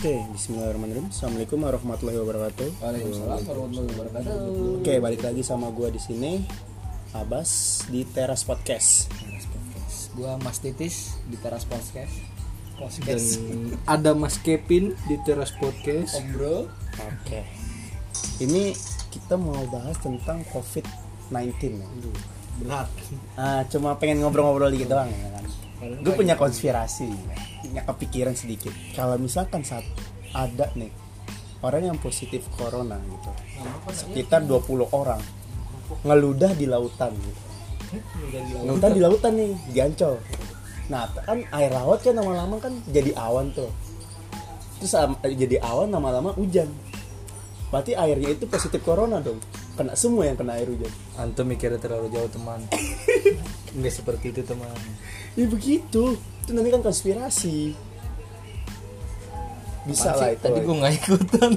Oke, 0.00 0.16
Bismillahirrahmanirrahim. 0.32 1.12
Assalamualaikum 1.12 1.60
warahmatullahi 1.60 2.18
wabarakatuh. 2.24 2.68
Waalaikumsalam 2.80 3.40
warahmatullahi 3.44 3.88
wabarakatuh. 3.92 4.32
Oke, 4.80 4.94
balik 4.96 5.20
lagi 5.20 5.44
sama 5.44 5.68
gua 5.68 5.92
di 5.92 6.00
sini, 6.00 6.40
Abbas 7.12 7.84
di 7.92 8.08
Teras 8.08 8.48
Podcast. 8.48 9.12
Teras 9.12 9.44
Podcast. 9.44 9.96
Gua 10.16 10.40
Mas 10.40 10.56
Titis 10.56 11.20
di 11.28 11.36
Teras 11.36 11.68
Podcast. 11.68 12.16
dan 12.80 12.96
Podcast. 12.96 13.28
ada 13.84 14.16
Mas 14.16 14.40
Kevin 14.40 14.96
di 15.04 15.20
Teras 15.20 15.52
Podcast. 15.60 16.16
Om 16.16 16.32
Bro. 16.32 16.56
Oke. 16.96 17.44
Ini 18.40 18.72
kita 19.12 19.36
mau 19.36 19.68
bahas 19.68 20.00
tentang 20.00 20.40
COVID-19 20.48 21.76
ya. 21.76 21.88
Berat. 22.64 22.88
Ah, 23.36 23.68
cuma 23.68 24.00
pengen 24.00 24.24
ngobrol-ngobrol 24.24 24.72
dikit 24.72 24.96
doang 24.96 25.12
ya 25.12 25.28
kan. 25.28 25.44
Gue 26.00 26.16
punya 26.16 26.40
konspirasi, 26.40 27.04
ya. 27.04 27.49
Punya 27.60 27.82
kepikiran 27.84 28.34
sedikit. 28.34 28.72
Kalau 28.96 29.16
misalkan 29.20 29.62
saat 29.62 29.84
ada 30.32 30.70
nih 30.74 30.90
orang 31.60 31.92
yang 31.92 31.98
positif 32.00 32.48
corona 32.56 32.96
gitu, 33.04 33.30
sekitar 33.92 34.44
20 34.48 34.88
orang 34.90 35.20
ngeludah 36.02 36.52
di 36.56 36.66
lautan 36.70 37.12
gitu. 37.14 37.42
Ngeludah 38.64 38.90
di 38.94 39.00
lautan 39.02 39.32
nih, 39.36 39.52
di 39.74 39.78
Ancol. 39.82 40.14
Nah, 40.90 41.06
kan 41.22 41.38
air 41.54 41.70
laut 41.70 42.02
kan 42.02 42.14
lama-lama 42.18 42.58
kan 42.58 42.74
jadi 42.90 43.14
awan 43.14 43.54
tuh. 43.54 43.70
Terus 44.82 44.94
am- 44.96 45.18
jadi 45.22 45.62
awan 45.62 45.90
lama-lama 45.90 46.34
hujan. 46.34 46.66
Berarti 47.70 47.94
airnya 47.94 48.34
itu 48.34 48.50
positif 48.50 48.82
corona 48.82 49.22
dong. 49.22 49.38
Kena 49.78 49.94
semua 49.94 50.26
yang 50.26 50.34
kena 50.34 50.58
air 50.58 50.66
hujan. 50.66 50.90
Antum 51.14 51.46
mikirnya 51.46 51.78
terlalu 51.78 52.10
jauh 52.10 52.26
teman. 52.26 52.58
Enggak 53.78 53.94
seperti 53.94 54.34
itu 54.34 54.42
teman. 54.42 54.74
Ya 55.38 55.46
begitu. 55.46 56.18
Itu 56.44 56.50
nanti 56.56 56.68
kan 56.72 56.82
konspirasi. 56.82 57.58
Bisa 59.88 60.12
lah 60.14 60.36
itu. 60.36 60.44
Tadi 60.44 60.58
gua 60.62 60.74
nggak 60.84 60.94
ikutan. 61.00 61.50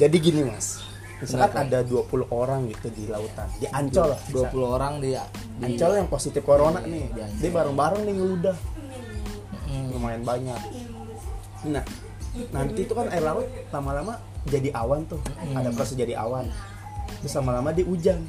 Jadi 0.00 0.16
gini 0.18 0.42
mas. 0.46 0.82
Misalkan 1.22 1.70
ada 1.70 1.80
20 1.80 2.28
orang 2.28 2.68
gitu 2.68 2.90
di 2.92 3.08
lautan. 3.08 3.48
Di 3.56 3.66
Ancol 3.70 4.12
lah. 4.12 4.20
20 4.28 4.76
orang 4.76 4.92
di, 5.00 5.14
di 5.14 5.64
Ancol 5.64 5.92
yang 6.02 6.08
positif 6.10 6.42
corona 6.44 6.82
nih. 6.84 7.08
di 7.14 7.20
Ancol. 7.22 7.40
Dia 7.40 7.50
bareng-bareng 7.54 8.00
nih 8.04 8.14
ngeludah. 8.18 8.56
Mm, 9.70 9.84
Lumayan 9.94 10.22
banyak. 10.26 10.60
Nah, 11.64 11.84
nanti 12.52 12.80
itu 12.84 12.92
kan 12.92 13.08
air 13.08 13.24
laut 13.24 13.48
lama-lama 13.72 14.20
jadi 14.44 14.68
awan 14.76 15.08
tuh. 15.08 15.22
Ada 15.54 15.70
proses 15.72 15.96
jadi 15.96 16.18
awan. 16.20 16.50
Terus 17.24 17.32
lama-lama 17.40 17.72
dia 17.72 17.86
hujan. 17.88 18.20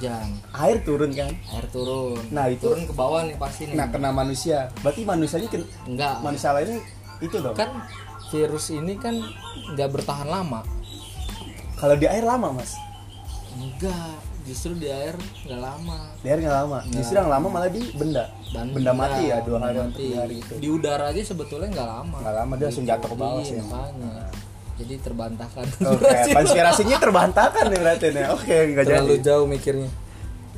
Hujan. 0.00 0.28
Air 0.56 0.78
turun 0.80 1.10
kan. 1.12 1.32
Air 1.52 1.66
turun. 1.68 2.16
Nah, 2.32 2.48
itu- 2.48 2.64
turun 2.64 2.88
ke 2.88 2.94
bawah 2.96 3.20
nih 3.22 3.36
pasti 3.36 3.68
nih. 3.68 3.76
Nah, 3.76 3.86
kena 3.92 4.10
manusia. 4.10 4.72
Berarti 4.80 5.04
manusianya 5.04 5.48
ken- 5.52 5.68
enggak. 5.84 6.24
manusia 6.24 6.56
lainnya 6.56 6.80
itu 7.20 7.36
dong. 7.36 7.52
Kan 7.52 7.70
virus 8.32 8.72
ini 8.72 8.96
kan 8.96 9.14
nggak 9.76 9.88
bertahan 9.92 10.24
lama. 10.24 10.64
Kalau 11.76 11.96
di 11.96 12.08
air 12.08 12.24
lama 12.24 12.56
mas. 12.56 12.80
Enggak. 13.52 14.16
Justru 14.40 14.72
di 14.74 14.88
air 14.88 15.12
nggak 15.44 15.60
lama. 15.60 15.98
Di 16.24 16.28
air 16.32 16.40
nggak 16.40 16.56
lama. 16.64 16.78
Justru 16.88 17.14
yang 17.14 17.28
lama 17.28 17.46
malah 17.46 17.68
di 17.68 17.84
benda. 17.92 18.24
Dan 18.50 18.72
benda 18.72 18.90
mati 18.90 19.28
ya 19.28 19.38
dua 19.44 19.62
hari 19.62 19.78
mati. 19.78 20.00
tiga 20.00 20.16
hari 20.24 20.36
itu. 20.40 20.54
Di 20.56 20.68
udara 20.72 21.12
aja 21.12 21.20
sebetulnya 21.22 21.68
nggak 21.70 21.88
lama. 21.88 22.16
Nggak 22.18 22.34
lama 22.40 22.52
dia 22.56 22.66
langsung 22.66 22.86
jatuh 22.88 23.08
ke 23.12 23.16
bawah 23.20 23.42
sih. 23.44 23.60
makanya. 23.60 24.24
Jadi 24.80 24.94
terbantahkan. 24.96 25.66
Oke, 25.92 26.08
konspirasinya 26.32 26.96
terbantahkan 27.04 27.64
nih 27.68 27.78
berarti 27.78 28.06
nih. 28.16 28.24
Oke, 28.32 28.56
nggak 28.72 28.84
jadi. 28.88 28.96
Terlalu 28.96 29.16
jauh 29.20 29.44
mikirnya. 29.44 29.90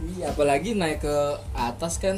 Iya, 0.03 0.25
apalagi 0.31 0.79
naik 0.79 1.03
ke 1.03 1.17
atas 1.55 1.99
kan 1.99 2.15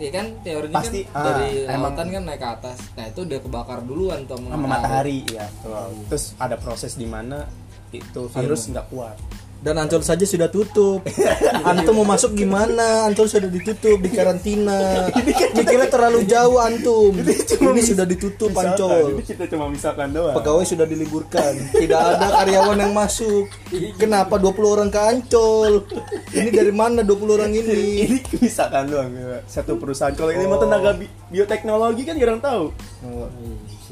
ya 0.00 0.08
kan 0.08 0.26
teorinya 0.40 0.80
Pasti, 0.80 1.04
kan 1.04 1.20
ah, 1.20 1.24
dari 1.36 1.68
emang- 1.68 1.92
lautan 1.92 2.08
kan 2.08 2.22
naik 2.24 2.40
ke 2.40 2.48
atas. 2.48 2.78
Nah, 2.96 3.04
itu 3.04 3.20
udah 3.28 3.38
kebakar 3.44 3.78
duluan 3.84 4.24
tuh 4.24 4.40
sama 4.40 4.56
matahari 4.56 5.28
ya. 5.28 5.44
betul. 5.60 5.92
Terus 6.08 6.24
ada 6.40 6.56
proses 6.56 6.96
di 6.96 7.04
mana 7.04 7.44
itu 7.92 8.22
virus 8.32 8.72
nggak 8.72 8.86
kuat. 8.88 9.16
Dan 9.62 9.78
Ancol 9.78 10.02
saja 10.02 10.26
sudah 10.26 10.50
tutup. 10.50 11.06
Antum 11.70 12.02
mau 12.02 12.06
masuk 12.06 12.34
gimana? 12.34 13.06
Ancol 13.06 13.30
sudah 13.30 13.46
ditutup 13.46 14.02
di 14.02 14.10
karantina. 14.10 15.06
Mikirnya 15.54 15.86
terlalu 15.86 16.26
jauh 16.26 16.58
antum. 16.58 17.14
Ini 17.14 17.80
sudah 17.80 18.02
ditutup 18.02 18.50
Ancol. 18.58 19.22
Kita 19.22 19.46
cuma 19.46 19.70
misalkan 19.70 20.10
doang. 20.10 20.34
Pegawai 20.34 20.66
sudah 20.66 20.82
diliburkan. 20.82 21.54
Tidak 21.78 21.94
ada 21.94 22.42
karyawan 22.42 22.78
yang 22.82 22.90
masuk. 22.90 23.46
Kenapa 23.94 24.34
20 24.34 24.66
orang 24.66 24.88
ke 24.90 24.98
Ancol? 24.98 25.86
Ini 26.34 26.50
dari 26.50 26.74
mana 26.74 27.06
20 27.06 27.38
orang 27.38 27.54
ini? 27.54 28.02
ini 28.02 28.18
misalkan 28.42 28.90
doang 28.90 29.14
ya. 29.14 29.38
satu 29.46 29.78
perusahaan 29.78 30.12
kalau 30.12 30.34
ini 30.34 30.44
mau 30.44 30.58
tenaga 30.58 30.96
bi- 30.98 31.10
bioteknologi 31.30 32.02
kan 32.02 32.16
jarang 32.18 32.40
tahu 32.42 32.74
Oh, 33.02 33.26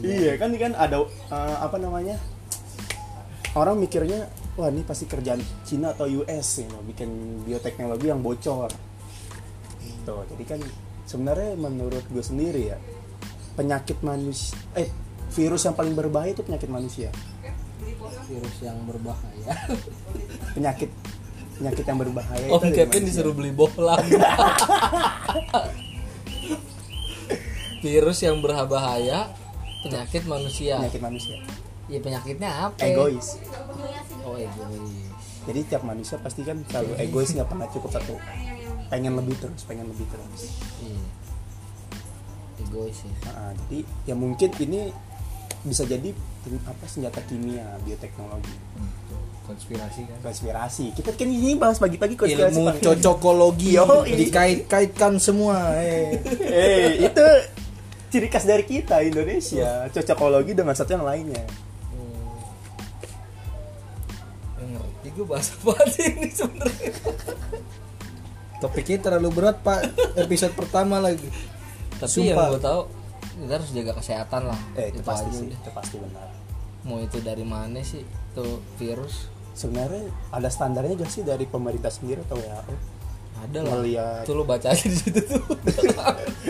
iya 0.01 0.39
kan 0.39 0.55
ini 0.55 0.59
kan 0.59 0.73
ada 0.75 1.03
eh, 1.05 1.57
apa 1.59 1.77
namanya 1.77 2.17
orang 3.59 3.77
mikirnya 3.79 4.31
wah 4.61 4.69
ini 4.69 4.85
pasti 4.85 5.09
kerjaan 5.09 5.41
Cina 5.65 5.97
atau 5.97 6.05
US 6.05 6.49
ya 6.61 6.69
bikin 6.85 7.43
bioteknologi 7.49 8.07
yang 8.13 8.21
bocor 8.21 8.69
tuh 10.05 10.23
jadi 10.37 10.45
kan 10.45 10.61
sebenarnya 11.09 11.57
menurut 11.57 12.05
gue 12.13 12.25
sendiri 12.25 12.77
ya 12.77 12.79
penyakit 13.57 14.05
manusia 14.05 14.57
eh 14.77 14.93
virus 15.33 15.65
yang 15.65 15.73
paling 15.73 15.97
berbahaya 15.97 16.37
itu 16.37 16.45
penyakit 16.45 16.69
manusia 16.69 17.09
virus 18.31 18.57
yang 18.63 18.79
berbahaya. 18.87 19.55
penyakit 20.57 20.91
penyakit 21.59 21.85
yang 21.85 21.99
berbahaya 21.99 22.47
Om 22.47 22.63
itu 22.63 22.63
dari 22.63 22.77
Kevin 22.79 23.03
disuruh 23.05 23.35
beli 23.35 23.53
bohlam. 23.53 24.01
virus 27.85 28.19
yang 28.23 28.39
berbahaya 28.45 29.33
penyakit 29.83 30.23
manusia. 30.29 30.79
penyakit 30.79 31.03
manusia 31.03 31.37
Ya 31.91 31.99
penyakitnya 31.99 32.51
apa? 32.71 32.79
egois 32.81 33.37
Oh, 34.23 34.39
egois. 34.39 34.95
jadi 35.43 35.61
tiap 35.67 35.83
manusia 35.83 36.17
pasti 36.23 36.47
kan 36.47 36.63
selalu 36.71 36.95
egois 36.97 37.35
nggak 37.35 37.49
pernah 37.49 37.67
cukup 37.67 37.91
satu 37.91 38.15
pengen 38.87 39.19
lebih 39.19 39.35
terus 39.37 39.67
pengen 39.67 39.91
lebih 39.91 40.07
terus 40.07 40.55
Iya. 40.81 41.03
Egois 42.61 42.93
sih. 42.95 43.11
Nah, 43.25 43.51
jadi 43.67 43.79
ya 44.05 44.15
mungkin 44.15 44.51
ini 44.61 44.93
bisa 45.61 45.83
jadi 45.83 46.15
apa 46.65 46.85
senjata 46.87 47.21
kimia 47.27 47.67
bioteknologi 47.85 48.55
konspirasi 49.45 50.07
kan. 50.07 50.19
konspirasi 50.23 50.85
kita 50.95 51.11
kan 51.13 51.27
ini 51.27 51.59
bahas 51.59 51.77
pagi-pagi 51.77 52.15
konspirasi 52.15 52.55
Ilmu 52.55 52.71
Pak. 52.71 52.75
cocokologi 52.81 53.77
Yo, 53.77 54.07
ini. 54.07 54.25
dikait-kaitkan 54.25 55.19
semua. 55.19 55.75
Eh. 55.77 56.17
eh 56.47 57.03
itu 57.03 57.27
ciri 58.09 58.31
khas 58.31 58.47
dari 58.47 58.63
kita 58.63 59.03
Indonesia 59.03 59.91
cocokologi 59.91 60.55
dengan 60.55 60.73
satu 60.73 60.95
yang 60.95 61.05
lainnya 61.05 61.43
gue 65.21 65.27
bahas 65.27 65.53
apa 65.53 65.77
ini 66.01 66.29
sebenarnya. 66.31 66.93
Topiknya 68.57 68.99
terlalu 69.01 69.29
berat 69.31 69.61
pak. 69.61 69.85
Episode 70.17 70.53
pertama 70.53 70.97
lagi. 70.99 71.29
Tapi 71.95 72.09
yang 72.23 72.33
Sumpah. 72.33 72.47
gue 72.51 72.61
tahu 72.63 72.81
kita 73.37 73.53
harus 73.55 73.71
jaga 73.71 73.93
kesehatan 73.95 74.43
lah. 74.47 74.61
eh 74.75 74.89
itu, 74.89 75.01
pasti 75.01 75.25
aja 75.27 75.33
sih 75.35 75.47
udah. 75.47 75.59
itu 75.59 75.71
pasti 75.71 75.97
benar 75.97 76.29
Mau 76.83 76.97
itu 76.99 77.19
dari 77.19 77.41
mana 77.43 77.81
sih 77.81 78.01
tuh 78.31 78.61
virus? 78.75 79.29
sebenarnya 79.51 80.09
ada 80.31 80.47
standarnya 80.47 80.97
gak 80.97 81.11
sih 81.11 81.21
dari 81.21 81.45
pemerintah 81.45 81.89
sendiri 81.89 82.21
atau 82.23 82.37
WHO 82.37 82.75
Ada 83.39 83.59
lah. 83.59 83.73
Ngeliat- 83.75 84.25
Tuh 84.25 84.35
lo 84.35 84.45
baca 84.45 84.67
aja 84.67 84.81
di 84.83 84.93
situ 84.95 85.21
tuh. 85.23 85.41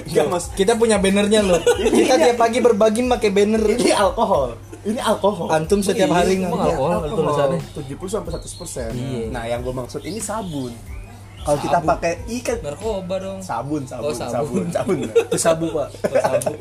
Enggak 0.05 0.27
mas 0.29 0.45
Kita 0.51 0.75
punya 0.75 0.99
bannernya 0.99 1.43
loh. 1.43 1.59
Kita 1.97 2.15
tiap 2.17 2.37
pagi 2.37 2.59
berbagi 2.59 3.03
pakai 3.05 3.31
banner. 3.33 3.63
ini 3.69 3.91
alkohol 3.91 4.55
ini 4.83 4.97
alkohol 4.97 5.49
Antum 5.51 5.81
setiap 5.81 6.07
Iya, 6.07 6.15
hari 6.15 6.33
nggak? 6.39 6.51
alkohol. 6.51 6.91
ada 6.95 7.09
tulisannya. 7.11 7.61
70 7.77 8.09
sampai 8.09 8.31
100 8.33 8.55
persen. 8.57 8.91
Iya. 8.91 9.23
Nah, 9.29 9.45
yang 9.45 9.61
gue 9.61 9.73
maksud 9.73 10.01
ini 10.03 10.17
sabun. 10.17 10.73
Kalau 11.41 11.57
kita 11.57 11.79
pakai 11.81 12.13
ikan 12.35 12.59
Narkoba 12.61 13.17
dong. 13.17 13.39
sabun, 13.41 13.83
sabun, 13.83 14.05
Oh, 14.05 14.13
sabun, 14.13 14.33
sabun. 14.33 14.65
sabun, 14.77 14.99
Itu 15.27 15.37
sabu 15.37 15.67
pak. 15.71 15.89
Oh, 16.05 16.21
sabu. 16.21 16.53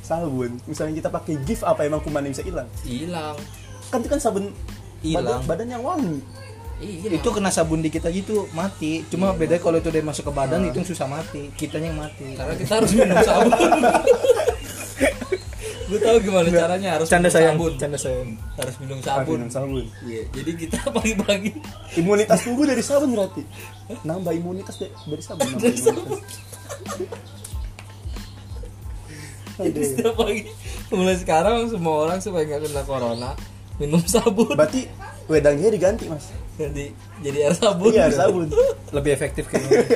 sabun. 0.00 0.50
Misalnya 0.64 0.94
kita 0.96 1.10
pakai 1.10 1.34
gift 1.42 1.62
apa 1.62 1.82
emang 1.82 1.98
kumannya 1.98 2.30
bisa 2.30 2.42
hilang? 2.42 2.66
Hilang. 2.80 3.34
Kan 3.88 3.98
itu 3.98 4.08
kan 4.08 4.18
sabun 4.18 4.54
Hilang. 5.00 5.42
badan, 5.42 5.42
badan 5.44 5.68
yang 5.68 5.82
wangi. 5.82 6.18
Iya. 6.76 7.16
Itu 7.16 7.30
kena 7.30 7.50
sabun 7.50 7.80
dikit 7.80 8.02
aja 8.02 8.14
itu 8.14 8.46
mati. 8.50 9.06
Cuma 9.06 9.30
beda 9.32 9.58
kalau 9.58 9.78
itu 9.78 9.88
udah 9.88 10.02
masuk 10.04 10.26
ke 10.26 10.32
badan 10.32 10.62
itu 10.64 10.74
yang 10.76 10.86
susah 10.86 11.06
mati. 11.06 11.50
Kitanya 11.52 11.90
yang 11.90 11.98
mati. 12.00 12.34
karena 12.34 12.54
kita 12.54 12.72
harus 12.76 12.90
minum 12.92 13.18
sabun. 13.20 13.50
Gue 15.84 16.00
tahu 16.00 16.16
gimana 16.22 16.48
caranya 16.48 16.88
harus 16.96 17.06
Canda 17.06 17.28
minum 17.28 17.36
sayang. 17.36 17.56
sabun. 17.56 17.72
Canda 17.76 17.98
sayang. 18.00 18.28
Harus 18.56 18.74
minum 18.80 18.98
Sabun. 18.98 19.12
sabun. 19.20 19.36
Minum 19.36 19.50
sabun. 19.52 19.84
Iya. 20.02 20.22
Jadi 20.32 20.50
kita 20.56 20.78
pagi-pagi 20.96 21.50
Imunitas 21.94 22.40
tubuh 22.40 22.64
dari 22.64 22.80
sabun 22.80 23.10
berarti. 23.12 23.42
Nambah 24.00 24.32
imunitas 24.32 24.74
dari, 24.80 24.92
dari 25.04 25.22
sabun. 25.22 25.44
Nambah 25.44 25.68
imunitas. 25.68 26.34
Jadi 29.54 29.70
Aduh. 29.70 29.86
setiap 29.86 30.14
pagi 30.18 30.42
mulai 30.90 31.14
sekarang 31.14 31.70
semua 31.70 31.94
orang 32.02 32.18
supaya 32.18 32.42
nggak 32.42 32.66
kena 32.66 32.82
corona 32.82 33.30
minum 33.78 34.02
sabun. 34.02 34.50
Berarti 34.50 34.90
wedangnya 35.30 35.70
diganti, 35.70 36.10
Mas. 36.10 36.34
Jadi 36.54 36.90
jadi 37.22 37.50
air 37.50 37.54
sabun. 37.54 37.90
Iya, 37.94 38.10
sabun. 38.10 38.46
Lebih 38.96 39.10
efektif 39.14 39.46
kayaknya. 39.46 39.86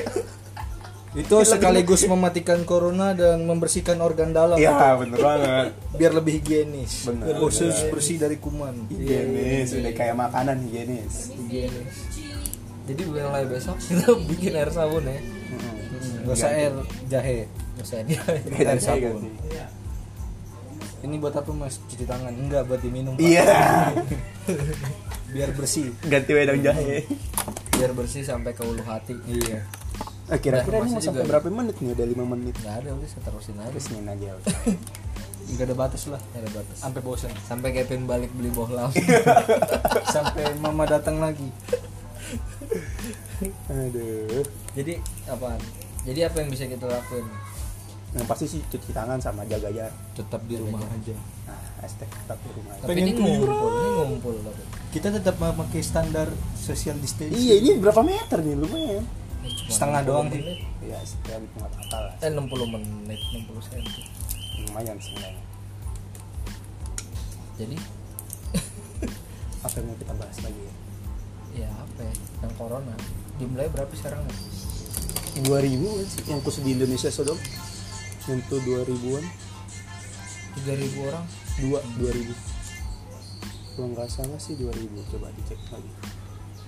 Itu 1.17 1.37
sekaligus 1.41 2.05
mematikan 2.05 2.61
corona 2.69 3.17
dan 3.17 3.49
membersihkan 3.49 3.97
organ 4.05 4.37
dalam. 4.37 4.61
Iya 4.61 4.93
bener 5.01 5.17
banget. 5.17 5.67
biar 5.97 6.13
lebih 6.13 6.43
higienis. 6.43 7.09
Bener. 7.09 7.33
khusus 7.41 7.73
bersih 7.89 8.21
dari 8.21 8.37
kuman. 8.37 8.93
Higienis, 8.93 9.73
udah 9.73 9.93
kayak 9.97 10.17
makanan 10.19 10.61
higienis. 10.69 11.33
higienis. 11.33 11.97
Jadi 12.89 13.03
mulai 13.09 13.45
besok 13.49 13.77
kita 13.89 14.13
bikin 14.29 14.53
air 14.53 14.69
sabun 14.69 15.05
ya. 15.09 15.21
Nggak 16.25 16.37
usah 16.37 16.51
air 16.53 16.75
jahe. 17.09 17.39
Nggak 17.49 17.85
usah 17.89 17.99
dia 18.05 18.21
air 18.69 18.81
sabun. 18.81 19.33
ini 20.99 21.15
buat 21.23 21.31
apa 21.31 21.49
mas? 21.55 21.79
Cuci 21.89 22.05
tangan? 22.05 22.35
Enggak 22.37 22.69
buat 22.69 22.85
diminum. 22.85 23.17
Iya. 23.17 23.49
biar 25.35 25.57
bersih. 25.57 25.95
Ganti 26.05 26.33
wedang 26.37 26.61
jahe. 26.61 27.07
biar 27.79 27.95
bersih 27.95 28.27
sampai 28.27 28.53
ke 28.53 28.67
ulu 28.67 28.83
hati. 28.83 29.15
Iya 29.25 29.78
Eh, 30.29 30.39
kira-kira 30.39 30.77
Nah, 30.77 30.85
ini 30.85 30.93
mau 30.93 31.01
sampai 31.01 31.25
juga. 31.25 31.31
berapa 31.35 31.47
menit 31.51 31.77
nih? 31.81 31.91
Udah 31.93 32.07
5 32.07 32.25
menit. 32.27 32.55
nggak 32.55 32.77
ada 32.79 32.91
udah 32.93 33.09
saya 33.09 33.23
terusin 33.25 33.57
aja 33.57 33.69
Terus 33.71 33.87
nih 33.89 34.01
aja. 34.07 34.31
nggak 35.49 35.65
ada 35.65 35.77
batas 35.79 36.03
lah 36.05 36.21
nggak 36.21 36.43
ada 36.45 36.51
batas 36.53 36.77
sampai 36.77 37.01
bosan 37.01 37.33
sampai 37.41 37.73
Kevin 37.73 38.05
balik 38.05 38.29
beli 38.37 38.53
bohlam 38.53 38.93
sampai 40.15 40.53
mama 40.61 40.85
datang 40.85 41.17
lagi 41.17 41.49
Aduh. 43.67 44.45
jadi 44.75 45.01
apaan 45.25 45.57
jadi 46.05 46.29
apa 46.29 46.45
yang 46.45 46.53
bisa 46.53 46.69
kita 46.69 46.85
lakuin 46.85 47.25
Yang 48.09 48.25
pasti 48.25 48.47
sih 48.47 48.61
cuci 48.63 48.93
tangan 48.93 49.21
sama 49.21 49.45
jaga 49.45 49.69
jarak. 49.69 49.93
tetap 50.13 50.41
di 50.45 50.57
rumah 50.57 50.81
aja 50.81 51.17
Nah, 51.45 51.61
hashtag 51.81 52.09
tetap 52.09 52.37
di 52.41 52.51
rumah. 52.53 52.73
aja. 52.75 52.85
tapi 52.85 52.99
ini 52.99 53.11
ngumpul 53.15 53.49
ini 53.71 53.89
ngumpul 53.95 54.35
kita 54.91 55.09
tetap 55.13 55.37
memakai 55.37 55.81
standar 55.81 56.29
social 56.55 56.97
distancing 56.97 57.37
Iya, 57.37 57.55
ini 57.57 57.71
berapa 57.77 58.01
meter 58.01 58.41
nih 58.41 58.53
lumayan. 58.55 59.05
Cuma 59.49 59.71
Setengah 59.71 60.01
60 60.01 60.09
doang 60.09 60.27
sih. 60.27 60.41
menit. 60.41 60.59
Ya, 60.81 60.99
setiap 61.03 61.41
nggak 61.43 61.69
apa-apa 61.69 61.99
lah. 61.99 62.13
eh 62.19 62.31
60 62.31 62.75
menit 62.75 63.21
60 63.29 63.67
cm 63.67 63.87
Lumayan 64.61 64.97
sebenarnya. 64.99 65.45
jadi 67.55 67.77
Apa 69.65 69.75
yang 69.75 69.87
mau 69.87 69.97
kita 69.97 70.15
bahas 70.15 70.39
lagi 70.39 70.61
ya? 70.61 70.75
ya 71.57 71.71
apa 71.73 72.01
ya 72.03 72.15
yang 72.39 72.55
corona 72.55 72.95
jumlahnya 73.37 73.71
berapa 73.73 73.91
sekarang 73.93 74.21
ya? 74.21 74.35
2000 75.41 75.49
kan 75.81 76.07
sih 76.07 76.23
yang 76.29 76.41
khusus 76.41 76.61
di 76.61 76.71
Indonesia 76.73 77.09
so 77.09 77.23
dong 77.23 77.41
nyentuh 78.25 78.61
2000-an 78.61 79.25
3000 80.61 81.03
orang 81.03 81.25
dua 81.59 81.79
2000 81.97 82.31
kalau 83.73 83.89
nggak 83.91 84.09
salah 84.09 84.37
sih 84.37 84.55
2000 84.55 84.77
coba 85.09 85.33
dicek 85.33 85.59
lagi 85.69 85.91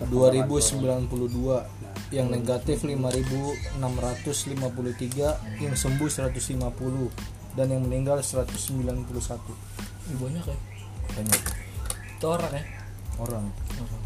2092 0.08 1.80
Nah, 2.10 2.10
yang 2.10 2.26
negatif 2.26 2.82
5653 2.82 5.62
yang 5.62 5.78
sembuh 5.78 6.10
150 6.10 7.54
dan 7.54 7.70
yang 7.70 7.86
meninggal 7.86 8.18
191 8.18 9.06
Ih, 10.10 10.18
banyak 10.18 10.42
ya. 10.42 10.58
Banyak. 11.14 11.40
Itu 12.18 12.26
orang 12.26 12.50
ya? 12.50 12.62
Orang. 13.22 13.46
Orang. 13.78 14.02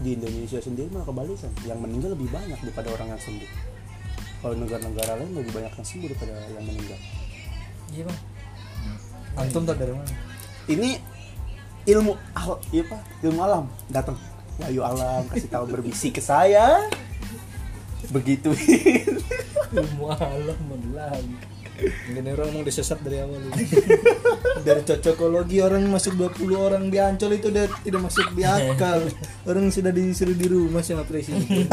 Di 0.00 0.16
Indonesia 0.16 0.64
sendiri 0.64 0.88
malah 0.88 1.04
kebalikan 1.08 1.52
yang 1.68 1.80
meninggal 1.80 2.16
lebih 2.16 2.28
banyak 2.32 2.56
daripada 2.56 2.88
orang 2.96 3.08
yang 3.12 3.20
sembuh. 3.20 3.50
Kalau 4.40 4.56
negara-negara 4.56 5.12
lain 5.20 5.36
lebih 5.36 5.52
banyak 5.52 5.72
yang 5.76 5.88
sembuh 5.88 6.08
daripada 6.12 6.32
yang 6.56 6.64
meninggal. 6.64 6.98
Iya 7.92 8.02
bang. 8.08 8.18
Antum 9.36 9.68
tak 9.68 9.76
dari 9.76 9.92
mana? 9.92 10.08
Ini 10.72 10.88
ilmu 11.84 12.16
al 12.32 12.56
iya 12.72 12.82
apa 12.88 12.98
ilmu 13.20 13.40
alam. 13.44 13.68
Datang 13.92 14.16
wahyu 14.60 14.80
alam 14.82 15.24
kasih 15.28 15.50
tahu 15.50 15.64
berbisik 15.68 16.18
ke 16.18 16.22
saya. 16.22 16.86
Begitu. 18.12 18.54
Ilmu 19.74 20.06
alam 20.12 20.60
lagi 20.94 21.34
Ini 22.08 22.32
orang 22.32 22.56
mau 22.56 22.64
disesat 22.64 23.04
dari 23.04 23.20
awal 23.20 23.36
ini. 23.36 23.68
dari 24.64 24.80
cocokologi 24.80 25.60
orang 25.60 25.84
masuk 25.92 26.16
20 26.16 26.56
orang 26.56 26.88
di 26.88 26.96
Ancol 26.96 27.36
itu 27.36 27.52
udah 27.52 27.68
tidak 27.84 28.00
masuk 28.00 28.32
di 28.32 28.48
akal. 28.48 29.04
Orang 29.44 29.68
sudah 29.68 29.92
disuruh 29.92 30.32
di 30.32 30.48
rumah 30.48 30.80
sama 30.80 31.04
presiden. 31.04 31.68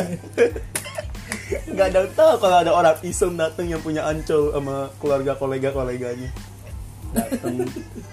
Nggak 1.71 1.87
ada 1.87 1.99
tahu 2.11 2.33
kalau 2.43 2.57
ada 2.59 2.71
orang 2.75 2.99
iseng 3.07 3.39
datang 3.39 3.71
yang 3.71 3.79
punya 3.79 4.03
ancol 4.03 4.51
sama 4.51 4.91
keluarga 4.99 5.33
kolega 5.39 5.69
koleganya 5.73 6.29
datang 7.13 7.61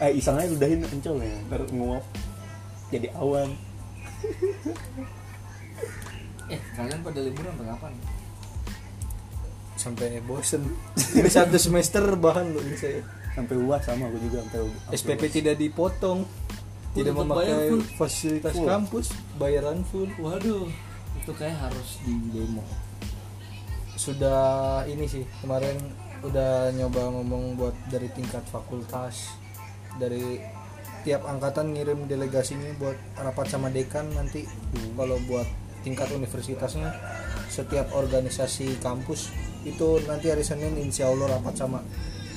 eh 0.04 0.12
iseng 0.12 0.36
aja 0.36 0.52
udahin 0.52 0.84
ancol 0.84 1.16
ya 1.18 1.36
ntar 1.48 1.62
nguap. 1.72 2.04
Jadi 2.92 3.08
awan 3.16 3.48
eh 6.54 6.60
kalian 6.76 7.00
pada 7.00 7.20
liburan 7.22 7.52
sampai 7.54 7.66
kapan? 7.72 7.92
Sampai 9.80 10.06
bosen. 10.24 10.62
Ini 11.20 11.30
satu 11.30 11.56
semester 11.56 12.04
bahan 12.16 12.52
loh 12.52 12.60
ini 12.60 12.76
saya. 12.76 13.00
Sampai 13.32 13.56
uas 13.56 13.80
sama 13.86 14.10
aku 14.10 14.18
juga 14.20 14.44
sampai 14.44 14.60
SPP 14.92 15.22
tidak 15.30 15.56
dipotong. 15.56 16.26
Tidak 16.90 17.14
bayar 17.14 17.22
memakai 17.22 17.70
full. 17.70 17.82
fasilitas 17.96 18.52
Full. 18.52 18.66
kampus 18.66 19.06
bayaran 19.38 19.78
full. 19.86 20.10
Waduh 20.18 20.66
itu 21.20 21.32
kayak 21.36 21.68
harus 21.68 22.00
di 22.02 22.16
demo. 22.32 22.64
Sudah 23.94 24.82
ini 24.88 25.04
sih 25.04 25.22
kemarin 25.44 25.76
udah 26.24 26.72
nyoba 26.74 27.12
ngomong 27.12 27.54
buat 27.54 27.76
dari 27.92 28.08
tingkat 28.12 28.42
fakultas 28.48 29.36
dari 30.00 30.40
tiap 31.02 31.24
angkatan 31.24 31.72
ngirim 31.72 32.04
delegasinya 32.06 32.76
buat 32.76 32.96
rapat 33.16 33.46
sama 33.48 33.72
dekan 33.72 34.08
nanti. 34.12 34.44
Kalau 34.96 35.16
buat 35.26 35.48
tingkat 35.80 36.12
universitasnya 36.12 36.92
setiap 37.48 37.90
organisasi 37.96 38.78
kampus 38.84 39.32
itu 39.64 40.00
nanti 40.06 40.30
hari 40.30 40.44
Senin 40.44 40.76
insya 40.76 41.08
Allah 41.08 41.40
rapat 41.40 41.56
sama 41.56 41.80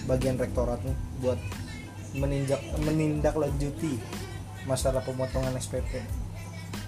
bagian 0.08 0.36
rektoratnya 0.36 0.96
buat 1.24 1.40
meninjak 2.16 2.60
menindaklanjuti 2.84 4.00
masalah 4.68 5.04
pemotongan 5.04 5.56
SPP 5.60 6.04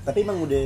tapi 0.06 0.22
emang 0.22 0.38
udah 0.46 0.66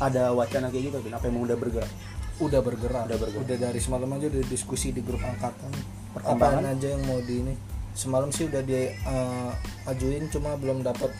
ada 0.00 0.34
wacana 0.34 0.66
kayak 0.72 0.90
gitu 0.90 0.96
Bin? 1.04 1.14
apa 1.14 1.30
emang 1.30 1.46
udah 1.46 1.56
bergerak? 1.60 1.92
Udah 2.40 2.60
bergerak. 2.64 3.04
Udah 3.06 3.18
bergerak. 3.20 3.42
udah 3.46 3.56
dari 3.70 3.80
semalam 3.84 4.10
aja 4.16 4.26
udah 4.32 4.44
diskusi 4.48 4.90
di 4.90 5.04
grup 5.04 5.20
angkatan. 5.22 5.70
Perkembangan? 6.16 6.74
aja 6.74 6.88
yang 6.90 7.04
mau 7.06 7.22
di 7.22 7.34
ini 7.38 7.54
semalam 7.94 8.30
sih 8.32 8.46
udah 8.48 8.62
dia 8.64 8.94
eh, 8.94 9.52
ajuin 9.90 10.30
cuma 10.32 10.56
belum 10.56 10.82
dapat 10.86 11.10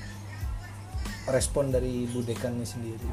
respon 1.31 1.71
dari 1.71 2.09
bu 2.11 2.25
dekannya 2.25 2.67
sendiri. 2.67 3.09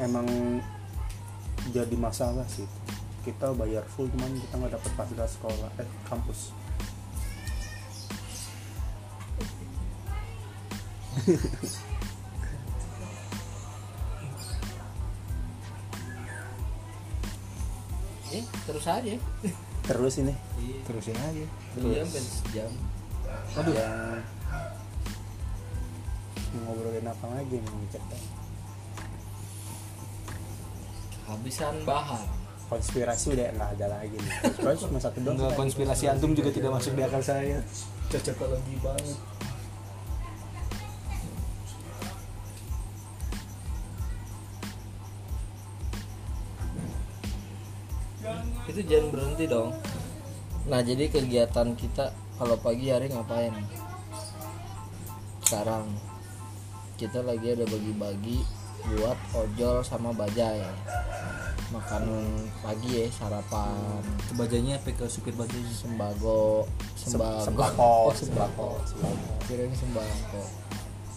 Emang 0.00 0.26
jadi 1.74 1.96
masalah 1.98 2.48
sih. 2.48 2.64
Kita 3.20 3.52
bayar 3.52 3.84
full 3.84 4.08
cuman 4.08 4.32
kita 4.32 4.54
nggak 4.56 4.72
dapat 4.80 4.90
fasilitas 4.96 5.36
sekolah 5.36 5.68
eh 5.76 5.88
kampus 6.08 6.56
eh 18.30 18.44
terus 18.66 18.86
aja. 18.86 19.14
Terus 19.86 20.14
ini. 20.22 20.34
Terusin 20.86 21.16
aja. 21.18 21.46
Dua 21.78 21.92
jam 21.98 22.06
kan 22.06 22.24
sejam. 22.24 22.70
Aduh 23.58 23.74
ya. 23.74 23.90
Mau 26.50 26.74
ngobrolin 26.74 27.06
apa 27.06 27.26
lagi 27.30 27.56
nih 27.58 27.88
cerita? 27.90 28.16
Kehabisan 31.26 31.74
bahan. 31.86 32.26
Konspirasi 32.70 33.34
udah 33.34 33.50
nggak 33.54 33.70
ada 33.78 33.86
lagi 33.98 34.14
nih. 34.14 34.32
Konspirasi 34.46 34.80
cuma 34.86 35.00
satu 35.02 35.18
doang. 35.22 35.34
Enggak 35.38 35.52
konspirasi 35.58 36.04
antum 36.06 36.30
juga 36.34 36.50
tidak 36.54 36.70
masuk 36.74 36.94
di 36.94 37.02
akal 37.02 37.22
saya. 37.22 37.58
Cocokologi 38.10 38.74
banget 38.82 39.39
itu 48.70 48.86
jangan 48.86 49.08
berhenti 49.10 49.44
dong. 49.50 49.74
Nah 50.70 50.80
jadi 50.80 51.10
kegiatan 51.10 51.74
kita 51.74 52.14
kalau 52.38 52.54
pagi 52.56 52.94
hari 52.94 53.10
ngapain? 53.10 53.52
Sekarang 55.42 55.90
kita 56.94 57.26
lagi 57.26 57.58
ada 57.58 57.66
bagi-bagi 57.66 58.38
buat 58.94 59.18
ojol 59.34 59.82
sama 59.82 60.14
bajai. 60.14 60.62
Makan 61.74 62.02
pagi 62.62 63.02
ya 63.02 63.06
sarapan. 63.10 64.02
Kebajanya 64.30 64.78
apa? 64.78 64.90
Ke 64.94 65.06
supir 65.10 65.34
bajanya 65.34 65.70
sembako 65.74 66.66
sembako. 66.98 67.44
sembako 67.46 67.82
oh, 67.82 68.10
sembako. 68.14 68.68
sembako. 68.86 69.18
Kirain 69.46 69.74
sembako. 69.74 70.42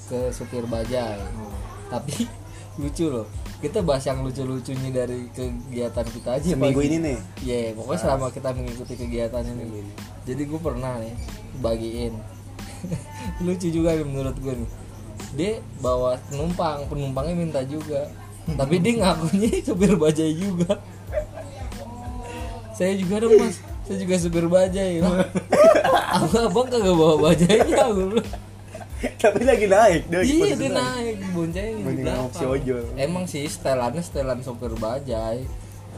Ke 0.09 0.19
supir 0.33 0.65
bajai. 0.65 1.21
Tapi 1.89 2.25
lucu 2.79 3.05
loh 3.09 3.27
kita 3.63 3.79
bahas 3.79 4.03
yang 4.03 4.19
lucu-lucunya 4.25 4.91
dari 4.91 5.31
kegiatan 5.31 6.03
kita 6.03 6.29
aja 6.35 6.47
seminggu 6.51 6.83
pagi. 6.83 6.89
ini 6.91 6.97
nih 6.99 7.17
Iya, 7.47 7.59
pokoknya 7.79 7.99
selama 8.03 8.27
kita 8.27 8.49
mengikuti 8.51 8.93
kegiatan 8.99 9.39
ini. 9.39 9.87
Jadi 10.27 10.41
gue 10.43 10.59
pernah 10.59 10.99
nih 10.99 11.15
bagiin. 11.63 12.11
Lucu 13.47 13.71
juga 13.71 13.95
nih 13.95 14.03
menurut 14.03 14.35
gue 14.35 14.51
nih. 14.51 14.69
Dia 15.39 15.51
bawa 15.79 16.19
penumpang, 16.27 16.91
penumpangnya 16.91 17.35
minta 17.39 17.63
juga. 17.63 18.11
tapi 18.59 18.75
dia 18.83 18.93
ngakunya 18.99 19.49
supir 19.67 19.95
bajai 19.95 20.33
juga 20.35 20.79
saya 22.73 22.97
juga 22.97 23.21
dong 23.23 23.37
mas 23.37 23.61
saya 23.85 23.97
juga 23.99 24.15
supir 24.19 24.45
bajai 24.49 24.99
abang 26.11 26.43
abang 26.51 26.67
kagak 26.67 26.95
bawa 26.95 27.15
bajainya 27.31 27.85
bilang. 27.91 28.25
tapi 29.23 29.41
lagi 29.43 29.67
naik 29.67 30.01
dia 30.07 30.21
iya 30.23 30.55
dia 30.55 30.71
naik. 30.71 31.15
di 31.19 32.03
ngomong 32.03 32.31
si 32.31 32.45
ojol. 32.45 32.83
emang 32.95 33.25
sih 33.27 33.43
setelannya 33.47 34.01
setelan 34.03 34.39
sopir 34.39 34.71
bajai. 34.79 35.43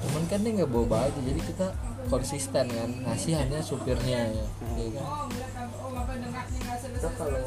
Cuman 0.06 0.24
kan 0.28 0.44
dia 0.44 0.52
nggak 0.62 0.70
bawa 0.70 0.86
bajai 1.00 1.22
jadi 1.24 1.42
kita 1.42 1.68
konsisten 2.10 2.66
kan. 2.70 2.90
Ngasih 3.06 3.34
hanya 3.38 3.60
supirnya 3.62 4.30
ya, 4.30 4.46
kan? 5.00 5.06
Kalau 7.16 7.42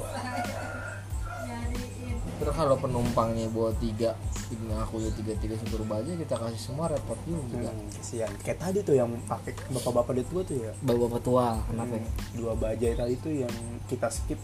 terus 2.39 2.55
kalau 2.55 2.79
penumpangnya 2.79 3.51
bawa 3.51 3.75
tiga 3.83 4.15
ini 4.55 4.71
aku 4.71 5.03
ya 5.03 5.11
tiga 5.11 5.35
tiga 5.43 5.59
supir 5.59 5.83
bajai 5.83 6.15
kita 6.23 6.39
kasih 6.39 6.61
semua 6.71 6.87
repot 6.87 7.19
juga. 7.27 7.69
Hmm, 7.69 7.91
kesian. 7.99 8.31
Kayak 8.47 8.59
tadi 8.63 8.79
tuh 8.87 8.95
yang 8.95 9.11
pakai 9.27 9.53
bapak-bapak 9.75 10.23
di 10.23 10.25
tua 10.31 10.41
tuh 10.47 10.57
ya. 10.57 10.73
Bawa 10.87 11.07
petua 11.19 11.59
kenapa? 11.67 11.99
Ya? 11.99 12.07
dua 12.39 12.53
bajai 12.55 12.95
tadi 12.95 13.15
tuh 13.19 13.35
yang 13.43 13.55
kita 13.91 14.09
skip 14.09 14.39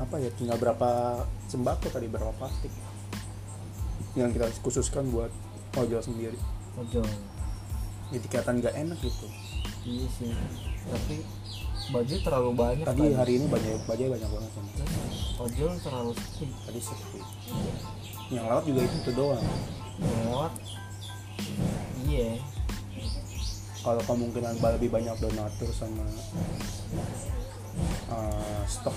apa 0.00 0.16
ya 0.16 0.32
tinggal 0.32 0.56
berapa 0.56 1.22
sembako 1.52 1.92
tadi 1.92 2.08
berapa 2.08 2.32
plastik? 2.40 2.72
Yang 4.16 4.40
kita 4.40 4.46
khususkan 4.64 5.04
buat 5.12 5.28
ojol 5.76 6.00
sendiri. 6.00 6.40
Ojol. 6.80 7.04
Jadi 8.10 8.26
kelihatan 8.32 8.64
nggak 8.64 8.74
enak 8.74 8.98
gitu. 9.04 9.28
Iya 9.84 10.08
sih. 10.16 10.32
Tapi 10.88 11.16
bajai 11.92 12.18
terlalu 12.24 12.50
banyak 12.56 12.86
tadi 12.86 13.12
hari 13.12 13.32
ini 13.42 13.46
bajai 13.50 13.76
bajai 13.84 14.08
banyak 14.08 14.30
banget 14.30 14.50
kan. 14.56 14.66
ojol 15.44 15.72
terlalu 15.84 16.12
sepi. 16.16 16.46
Tadi 16.48 16.80
sepi. 16.80 17.20
Yang 18.32 18.44
lewat 18.48 18.64
juga 18.64 18.80
itu 18.88 18.96
tuh 19.04 19.14
doang. 19.14 19.46
Lewat? 20.00 20.52
Iya. 22.08 22.40
Kalau 23.80 24.02
kemungkinan 24.08 24.60
lebih 24.60 24.88
banyak 24.92 25.16
donatur 25.20 25.70
sama 25.76 26.04
eh, 28.10 28.62
stok 28.64 28.96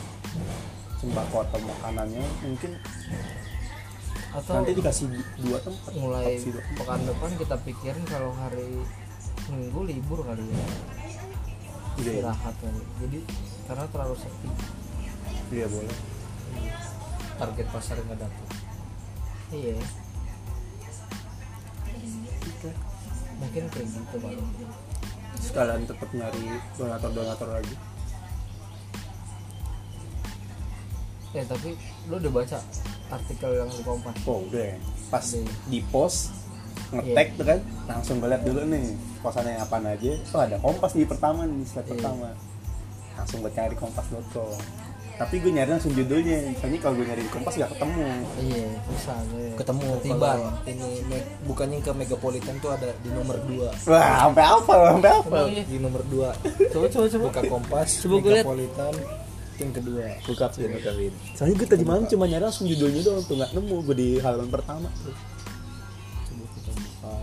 sembako 1.03 1.35
atau 1.43 1.59
makanannya 1.59 2.23
mungkin 2.47 2.71
atau 4.31 4.51
nanti 4.55 4.71
dikasih 4.71 5.11
dua 5.43 5.59
tempat 5.59 5.91
mulai 5.99 6.39
dua. 6.39 6.63
pekan 6.79 7.03
depan 7.03 7.31
kita 7.35 7.55
pikirin 7.67 8.05
kalau 8.07 8.31
hari 8.39 8.79
minggu 9.51 9.83
libur 9.83 10.23
kali 10.23 10.39
ya. 10.39 10.55
Iya, 11.99 12.23
istirahat 12.23 12.55
kali. 12.57 12.81
Jadi 13.03 13.19
karena 13.67 13.85
terlalu 13.91 14.15
sepi. 14.15 14.47
Iya 15.51 15.67
boleh. 15.67 15.97
Target 17.37 17.67
pasar 17.69 17.95
nggak 17.99 18.19
dapet. 18.23 18.47
Iya. 19.51 19.75
Mungkin 23.43 23.63
kayak 23.69 23.87
gitu 23.91 24.15
bang 24.23 24.39
sekalian 25.43 25.83
tetap 25.83 26.07
nyari 26.15 26.55
donatur 26.79 27.11
donatur 27.11 27.49
lagi 27.51 27.75
eh 31.33 31.43
tapi 31.43 31.73
lu 32.05 32.15
udah 32.15 32.31
baca 32.31 32.57
artikel 33.09 33.51
yang 33.55 33.67
di 33.67 33.81
kompas? 33.81 34.15
Oh 34.23 34.41
udah 34.43 34.63
ya. 34.63 34.77
pas 35.07 35.25
Udah. 35.25 35.45
di 35.65 35.79
post 35.87 36.29
ngetek 36.89 37.27
tuh 37.33 37.45
kan 37.47 37.59
langsung 37.85 38.17
gue 38.17 38.27
liat 38.27 38.43
dulu 38.43 38.61
nih 38.63 38.85
posannya 39.19 39.57
apaan 39.57 39.85
aja. 39.87 40.13
Oh 40.29 40.39
ada 40.39 40.57
kompas 40.57 40.91
di 40.91 41.03
pertama 41.03 41.41
nih 41.43 41.61
slide 41.63 41.83
Iya. 41.83 41.93
pertama. 41.95 42.29
Langsung 43.13 43.37
gue 43.39 43.51
cari 43.51 43.73
kompas.com 43.73 44.53
tapi 45.13 45.37
gue 45.37 45.51
nyari 45.51 45.69
langsung 45.69 45.93
judulnya. 45.93 46.57
Soalnya 46.57 46.79
kalau 46.79 46.97
gue 46.97 47.05
nyari 47.05 47.21
di 47.21 47.29
kompas 47.29 47.53
gak 47.53 47.69
ketemu. 47.71 48.01
Iya 48.39 48.65
susah 48.83 49.17
gue 49.27 49.47
ketemu 49.53 49.85
Ketiban. 49.95 50.17
kalau 50.19 50.49
ini 50.63 50.89
me- 51.03 51.27
bukannya 51.43 51.77
ke 51.79 51.91
megapolitan 51.93 52.55
tuh 52.57 52.69
ada 52.69 52.89
di 52.95 53.09
nomor 53.09 53.37
2 53.39 53.89
wah 53.89 54.13
sampai 54.23 54.43
apa 54.43 54.73
sampai 54.91 55.11
apa? 55.15 55.37
Di 55.49 55.77
nomor 55.77 56.01
2 56.03 56.29
coba 56.69 56.85
coba 56.87 57.05
coba. 57.07 57.23
Buka 57.25 57.41
kompas 57.47 57.89
Coba 58.01 58.17
liat. 58.27 58.45
Yang 59.63 59.73
kedua. 59.73 60.03
Buka 60.27 60.45
pin 60.51 60.69
buka 60.75 60.91
pin 60.91 61.13
soalnya 61.33 61.55
gue 61.57 61.67
tadi 61.71 61.83
malam 61.87 62.03
cuma 62.05 62.27
nyari 62.27 62.43
langsung 62.43 62.67
judulnya 62.67 63.01
doang 63.01 63.23
tuh 63.23 63.35
nggak 63.39 63.51
nemu 63.55 63.75
gue 63.87 63.95
di 63.95 64.09
halaman 64.19 64.49
pertama 64.51 64.87
tuh. 65.01 65.15
Coba 66.27 66.45
kita 66.51 66.71
buka. 66.75 67.13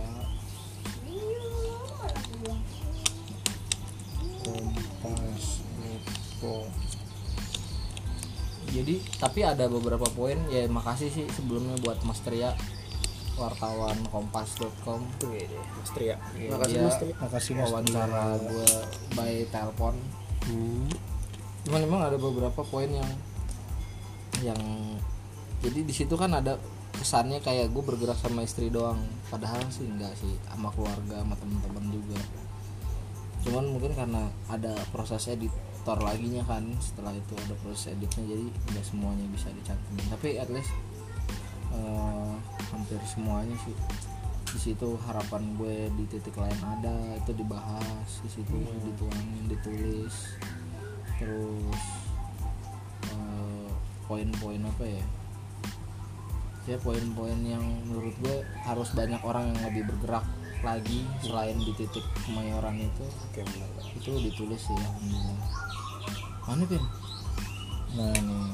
Kompas 5.01 5.45
info. 5.85 6.55
Jadi 8.71 8.95
tapi 9.21 9.39
ada 9.45 9.69
beberapa 9.69 10.07
poin. 10.11 10.39
Ya 10.49 10.65
makasih 10.65 11.13
sih 11.13 11.25
sebelumnya 11.37 11.77
buat 11.85 12.01
Mas 12.01 12.19
Tria 12.25 12.57
wartawan 13.39 13.97
kompas.com 14.13 15.01
tuh 15.17 15.33
ya 15.33 15.47
mas 15.49 15.89
Tria. 15.95 16.15
Ya, 16.37 16.49
makasih 16.53 16.77
mas 16.83 16.97
Tria. 17.01 17.15
makasih 17.17 17.53
mas 17.57 17.69
wawancara 17.73 18.37
gue 18.37 18.71
by 19.17 19.33
telepon. 19.49 19.95
Hmm. 20.45 21.10
Cuman 21.61 21.79
memang 21.85 22.01
ada 22.09 22.17
beberapa 22.17 22.61
poin 22.65 22.89
yang 22.89 23.11
yang 24.41 24.61
jadi 25.61 25.85
di 25.85 25.93
situ 25.93 26.17
kan 26.17 26.33
ada 26.33 26.57
kesannya 26.97 27.39
kayak 27.41 27.69
gue 27.73 27.83
bergerak 27.85 28.17
sama 28.17 28.45
istri 28.45 28.73
doang. 28.73 29.01
Padahal 29.29 29.61
sih 29.73 29.85
enggak 29.85 30.13
sih 30.17 30.33
sama 30.49 30.73
keluarga 30.73 31.21
sama 31.21 31.37
teman-teman 31.37 31.85
juga. 31.93 32.19
Cuman 33.41 33.65
mungkin 33.77 33.93
karena 33.93 34.29
ada 34.49 34.73
proses 34.89 35.29
editor 35.29 35.97
lagi 36.01 36.29
nya 36.29 36.45
kan 36.45 36.65
setelah 36.77 37.13
itu 37.13 37.33
ada 37.37 37.57
proses 37.61 37.93
editnya 37.93 38.37
jadi 38.37 38.45
nggak 38.73 38.85
semuanya 38.85 39.25
bisa 39.33 39.49
dicantumin 39.49 40.05
tapi 40.13 40.37
at 40.37 40.49
least 40.53 40.69
eh, 41.73 42.33
hampir 42.73 43.01
semuanya 43.05 43.57
sih. 43.65 43.73
Di 44.51 44.59
situ 44.59 44.99
harapan 45.07 45.55
gue 45.55 45.89
di 45.95 46.05
titik 46.11 46.35
lain 46.35 46.59
ada 46.61 46.93
itu 47.17 47.31
dibahas 47.33 48.09
di 48.25 48.29
situ 48.29 48.51
dituangin 48.83 49.45
ditulis 49.47 50.37
terus 51.21 51.81
eh, 53.13 53.69
poin-poin 54.09 54.61
apa 54.65 54.83
ya? 54.89 55.05
Ya 56.69 56.77
poin-poin 56.81 57.37
yang 57.45 57.61
menurut 57.85 58.13
gue 58.21 58.41
harus 58.65 58.89
banyak 58.97 59.21
orang 59.21 59.53
yang 59.53 59.59
lebih 59.69 59.85
bergerak 59.93 60.25
lagi 60.61 61.05
selain 61.21 61.57
di 61.57 61.73
titik 61.77 62.05
kemayoran 62.25 62.77
itu. 62.77 63.05
Oke 63.29 63.41
benar 63.45 63.69
itu 63.97 64.09
ditulis 64.17 64.61
sih 64.61 64.77
alhamdulillah. 64.77 65.37
Mana 66.49 66.63
pin 66.65 66.83
nah 67.91 68.07
nih 68.07 68.47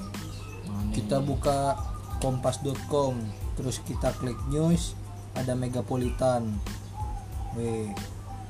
mana 0.65 0.89
kita 0.97 1.21
buka 1.21 1.77
kompas.com 2.17 3.21
terus 3.53 3.77
kita 3.86 4.09
klik 4.17 4.39
news 4.50 4.97
ada 5.38 5.53
megapolitan. 5.53 6.57
Weh 7.53 7.93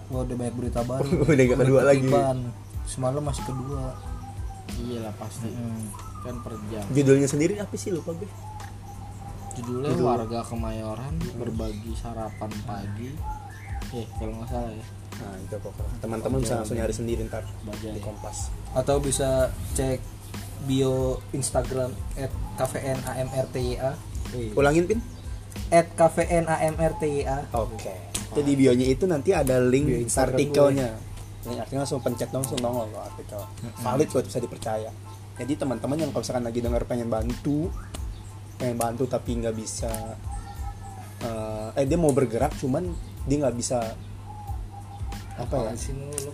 wah 0.08 0.24
udah 0.24 0.36
banyak 0.40 0.56
berita 0.56 0.82
baru. 0.88 1.12
Udah 1.28 1.46
kedua 1.60 1.82
lagi. 1.84 2.08
semalam 2.88 3.20
masih 3.20 3.44
kedua 3.44 3.92
iya 4.76 5.00
lah 5.08 5.14
pasti. 5.16 5.50
Hmm. 5.50 5.88
kan 6.26 6.36
per 6.44 6.54
jam. 6.68 6.84
Judulnya 6.92 7.28
sendiri 7.30 7.54
apa 7.62 7.74
sih? 7.80 7.94
Lupa 7.94 8.12
gue. 8.12 8.28
Judulnya 9.58 9.96
warga 10.02 10.44
kemayoran 10.44 11.16
berbagi 11.40 11.94
sarapan 11.96 12.52
pagi. 12.68 13.16
Eh 13.96 14.06
kalau 14.20 14.44
nggak 14.44 14.50
salah 14.52 14.72
ya. 14.74 14.86
Nah 15.24 15.34
itu 15.40 15.56
pokoknya. 15.58 15.96
Teman-teman 16.04 16.38
bisa 16.44 16.54
langsung 16.60 16.78
nyari 16.78 16.94
sendiri 16.94 17.22
ntar 17.26 17.48
Bajai. 17.64 17.96
di 17.96 18.02
kompas. 18.04 18.52
Atau 18.76 19.00
bisa 19.00 19.50
cek 19.74 20.04
bio 20.68 21.24
Instagram 21.32 21.96
at 22.20 22.34
kvnamrtia. 22.60 23.96
Ulangin 24.54 24.84
pin. 24.86 25.00
At 25.72 25.88
kvnamrtia. 25.96 27.48
Oke. 27.56 27.96
Itu 28.36 28.42
di 28.44 28.54
bionya 28.60 28.86
itu 28.92 29.08
nanti 29.08 29.32
ada 29.32 29.64
link 29.64 30.12
artikelnya 30.12 31.07
Link 31.46 31.60
artikel 31.62 31.80
langsung 31.84 32.02
pencet 32.02 32.30
dong 32.34 32.42
langsung 32.42 32.60
nongol 32.64 32.90
kok 32.90 33.04
artikel. 33.14 33.42
Valid 33.86 34.08
kok 34.10 34.26
bisa 34.26 34.40
dipercaya. 34.42 34.92
Jadi 35.38 35.54
teman-teman 35.54 35.98
yang 36.02 36.10
kalau 36.10 36.26
misalkan 36.26 36.46
lagi 36.50 36.60
dengar 36.66 36.82
pengen 36.90 37.08
bantu 37.14 37.70
pengen 38.58 38.78
bantu 38.78 39.06
tapi 39.06 39.38
nggak 39.38 39.54
bisa 39.54 40.18
eh, 41.22 41.78
eh 41.78 41.86
dia 41.86 41.98
mau 41.98 42.10
bergerak 42.10 42.58
cuman 42.58 42.90
dia 43.30 43.38
nggak 43.46 43.54
bisa 43.54 43.94
apa 45.38 45.70
ya? 45.70 45.72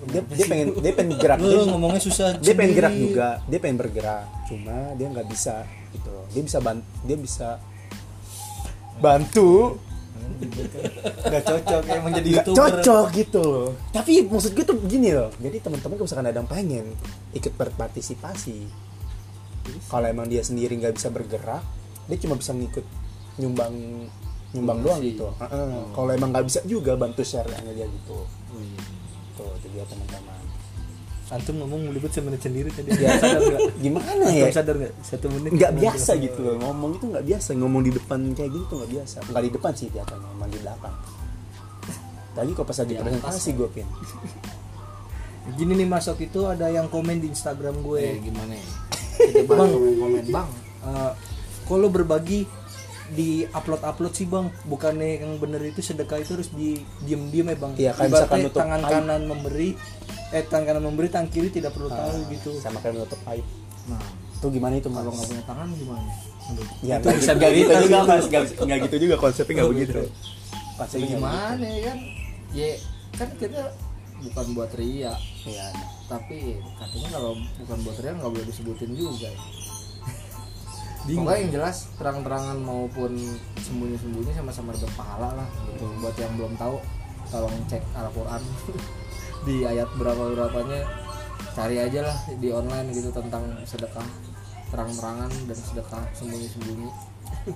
Dia, 0.08 0.22
dia 0.24 0.46
pengen 0.48 0.68
dia 0.80 0.94
pengen 0.96 1.20
gerak 1.20 1.40
dia, 1.44 1.60
ngomongnya 1.68 2.00
susah 2.00 2.40
dia 2.40 2.56
pengen 2.56 2.74
gerak 2.80 2.96
juga. 2.96 3.30
Dia 3.52 3.60
pengen 3.60 3.78
bergerak 3.84 4.26
cuma 4.48 4.96
dia 4.96 5.08
nggak 5.12 5.28
bisa 5.28 5.68
gitu. 5.92 6.16
Dia 6.32 6.42
bisa 6.48 6.58
bantu 6.64 6.88
dia 7.04 7.18
bisa 7.20 7.50
bantu 9.04 9.76
nggak 11.24 11.44
cocok 11.44 11.82
emang 11.89 12.12
jadi 12.15 12.30
nggak 12.30 12.46
youtuber 12.48 12.72
cocok 12.80 13.06
gitu 13.15 13.42
loh 13.42 13.70
tapi 13.96 14.12
maksud 14.27 14.51
gue 14.53 14.65
tuh 14.65 14.77
begini 14.77 15.10
loh 15.15 15.30
jadi 15.39 15.58
teman-teman 15.63 15.96
kalau 15.98 16.06
misalkan 16.08 16.27
ada 16.30 16.39
yang 16.39 16.50
pengen 16.50 16.86
ikut 17.34 17.53
berpartisipasi 17.56 18.58
kalau 19.88 20.08
emang 20.08 20.27
dia 20.27 20.44
sendiri 20.44 20.75
nggak 20.75 20.96
bisa 20.96 21.08
bergerak 21.10 21.63
dia 22.12 22.18
cuma 22.20 22.36
bisa 22.36 22.51
ngikut 22.51 22.86
nyumbang 23.39 23.74
nyumbang 24.53 24.80
doang 24.86 25.01
Donasi. 25.01 25.12
gitu 25.15 25.27
Heeh. 25.42 25.72
kalau 25.96 26.12
emang 26.13 26.30
nggak 26.30 26.46
bisa 26.46 26.60
juga 26.68 26.94
bantu 26.94 27.25
share 27.25 27.50
dia 27.50 27.88
gitu 27.88 28.18
Wih. 28.53 28.77
tuh 29.34 29.50
itu 29.58 29.68
dia 29.74 29.84
teman-teman 29.89 30.43
antum 31.34 31.56
ngomong 31.60 31.90
melibet 31.90 32.13
semenit 32.13 32.40
sendiri 32.40 32.70
tadi. 32.70 32.94
Ya, 32.94 33.18
sadar 33.18 33.42
gimana 33.82 34.10
Antum 34.24 34.38
ya? 34.38 34.54
sadar 34.54 34.75
nggak? 34.78 34.94
Satu 35.02 35.25
menit 35.34 35.52
nggak 35.58 35.72
biasa 35.82 36.12
gitu 36.22 36.40
loh 36.46 36.56
ngomong 36.62 36.92
itu 37.02 37.06
nggak 37.10 37.25
biasa. 37.25 37.50
Ngomong 37.58 37.82
di 37.82 37.92
depan 37.92 38.20
kayak 38.38 38.52
gitu 38.54 38.66
tuh 38.70 38.75
nggak 38.82 38.92
biasa. 38.94 39.18
Nggak 39.34 39.44
di 39.44 39.52
depan 39.52 39.72
sih 39.74 39.88
biasanya 39.90 40.22
ngomong 40.30 40.50
di 40.50 40.60
belakang. 40.62 40.96
Tadi 42.34 42.50
kok 42.50 42.66
pas 42.66 42.78
lagi 42.82 42.94
presentasi 42.98 43.50
gue 43.54 43.70
pin 43.70 43.88
Gini 45.54 45.74
nih 45.75 45.86
masuk 45.86 46.18
itu 46.24 46.40
ada 46.48 46.72
yang 46.72 46.88
komen 46.88 47.20
di 47.20 47.28
Instagram 47.30 47.84
gue. 47.84 48.00
eh 48.00 48.18
gimana 48.24 48.54
ya? 48.56 48.68
Bahas 49.46 49.70
komen 49.75 50.25
bang. 50.32 50.50
Eh, 50.88 51.12
kok 51.68 51.78
lo 51.78 51.88
berbagi 51.92 52.48
di 53.12 53.44
upload 53.52 53.84
upload 53.84 54.13
sih 54.16 54.25
bang? 54.25 54.48
Bukannya 54.66 55.20
yang 55.22 55.36
bener 55.38 55.62
itu 55.68 55.84
sedekah 55.84 56.24
itu 56.24 56.40
harus 56.40 56.50
di 56.56 56.80
diem 57.04 57.28
diem 57.30 57.48
ya 57.52 57.58
bang? 57.60 57.72
Iya, 57.75 57.92
misalkan 58.02 58.38
nutup 58.48 58.60
tangan 58.63 58.82
kanan 58.88 59.22
memberi 59.28 59.70
eh 60.34 60.44
tangan 60.50 60.66
kanan 60.66 60.84
memberi 60.90 61.08
tangan 61.13 61.30
kiri 61.30 61.54
tidak 61.54 61.78
perlu 61.78 61.94
tahu 61.94 62.25
gitu. 62.34 62.58
sama 62.58 62.82
kayak 62.82 62.98
menutup 62.98 63.22
aib. 63.30 63.46
Nah. 63.86 64.02
Tuh 64.42 64.50
gimana 64.52 64.75
itu 64.75 64.90
kalau 64.90 65.13
nggak 65.13 65.28
punya 65.30 65.44
tangan 65.46 65.68
gimana? 65.78 66.12
Ya 66.84 66.96
Itu 67.00 67.06
nggak 67.08 67.20
bisa 67.22 67.32
nggak 67.38 67.52
gitu 67.54 67.70
diedit 67.70 67.88
juga 67.88 68.00
gitu. 68.02 68.10
mas. 68.10 68.25
Nggak 68.60 68.80
gitu 68.90 68.96
juga 68.98 69.16
konsepnya 69.22 69.54
nggak 69.54 69.72
begitu. 69.72 69.92
Gitu. 69.94 70.04
konsepnya 70.74 71.06
nggak 71.06 71.16
gimana 71.16 71.66
ya 71.70 71.82
kan? 71.86 71.98
Ya 72.52 72.70
kan 73.13 73.30
kita 73.38 73.62
bukan 74.25 74.46
buat 74.58 74.72
ria. 74.74 75.13
Iya. 75.46 75.68
Tapi 76.10 76.38
katanya 76.82 77.10
kalau 77.16 77.32
bukan 77.62 77.78
buat 77.86 77.98
ria 78.02 78.12
nggak 78.18 78.32
boleh 78.34 78.46
disebutin 78.50 78.92
juga 78.98 79.30
ya. 79.30 79.42
Pokoknya 81.04 81.40
yang 81.44 81.52
jelas 81.52 81.92
terang-terangan 82.00 82.58
maupun 82.63 83.12
sembunyi-sembunyi 83.60 84.32
sama-sama 84.40 84.72
berpahala 84.72 85.30
lah 85.36 85.48
gitu. 85.70 85.86
Buat 86.00 86.16
yang 86.16 86.34
belum 86.40 86.56
tahu 86.56 86.80
tolong 87.28 87.56
cek 87.68 87.84
Al-Qur'an 87.96 88.40
di 89.44 89.68
ayat 89.68 89.92
berapa 90.00 90.32
berapanya 90.32 90.88
cari 91.54 91.78
aja 91.78 92.02
lah 92.08 92.18
di 92.40 92.50
online 92.50 92.90
gitu 92.96 93.14
tentang 93.14 93.44
sedekah 93.68 94.08
terang-terangan 94.74 95.30
dan 95.46 95.58
sedekah 95.58 96.04
sembunyi-sembunyi. 96.18 96.90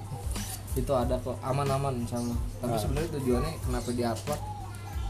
Itu 0.80 0.94
ada 0.94 1.18
kok 1.18 1.42
aman-aman 1.42 2.06
sama. 2.06 2.38
Tapi 2.62 2.78
sebenarnya 2.78 3.10
tujuannya 3.18 3.54
kenapa 3.66 3.90
di-upload? 3.90 4.42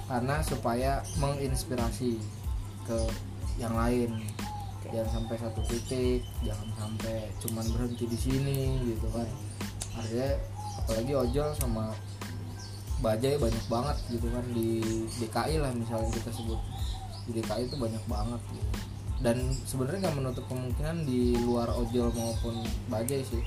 Karena 0.08 0.36
supaya 0.40 0.92
menginspirasi 1.20 2.16
ke 2.88 2.98
yang 3.60 3.76
lain. 3.76 4.24
Jangan 4.88 5.20
sampai 5.20 5.36
satu 5.36 5.60
titik 5.68 6.24
jangan 6.40 6.72
sampai 6.80 7.28
cuman 7.44 7.66
berhenti 7.76 8.08
di 8.08 8.16
sini 8.16 8.60
gitu 8.88 9.12
kan. 9.12 9.28
Artinya 10.00 10.32
apalagi 10.80 11.12
ojol 11.12 11.52
sama 11.60 11.92
bajai 12.98 13.38
banyak 13.38 13.66
banget 13.70 13.98
gitu 14.10 14.28
kan 14.34 14.46
di 14.54 14.82
DKI 15.22 15.62
lah 15.62 15.72
misalnya 15.74 16.10
kita 16.14 16.30
sebut. 16.34 16.60
Di 17.30 17.32
DKI 17.42 17.70
itu 17.70 17.76
banyak 17.78 18.04
banget 18.10 18.42
gitu. 18.54 18.70
Dan 19.18 19.38
sebenarnya 19.66 20.10
nggak 20.10 20.18
menutup 20.18 20.46
kemungkinan 20.50 21.06
di 21.06 21.38
luar 21.42 21.74
ojol 21.74 22.14
maupun 22.14 22.62
bajai 22.90 23.22
sih. 23.26 23.44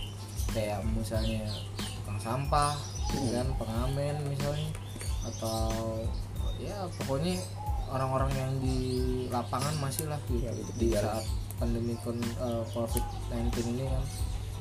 Kayak 0.51 0.83
misalnya 0.95 1.47
tukang 2.03 2.19
sampah 2.19 2.75
gitu 3.11 3.31
kan 3.35 3.47
pengamen 3.59 4.17
misalnya. 4.27 4.71
Atau 5.27 6.03
ya 6.59 6.87
pokoknya 7.01 7.39
orang-orang 7.91 8.31
yang 8.39 8.53
di 8.63 8.79
lapangan 9.31 9.75
masih 9.83 10.07
lah 10.07 10.19
gitu. 10.31 10.47
Ya, 10.47 10.55
gitu, 10.55 10.71
di 10.79 10.87
biar- 10.95 11.07
saat 11.07 11.27
pandemi 11.61 11.93
kon- 12.01 12.25
eh, 12.41 12.65
covid-19 12.73 13.77
ini 13.77 13.85
kan 13.85 14.05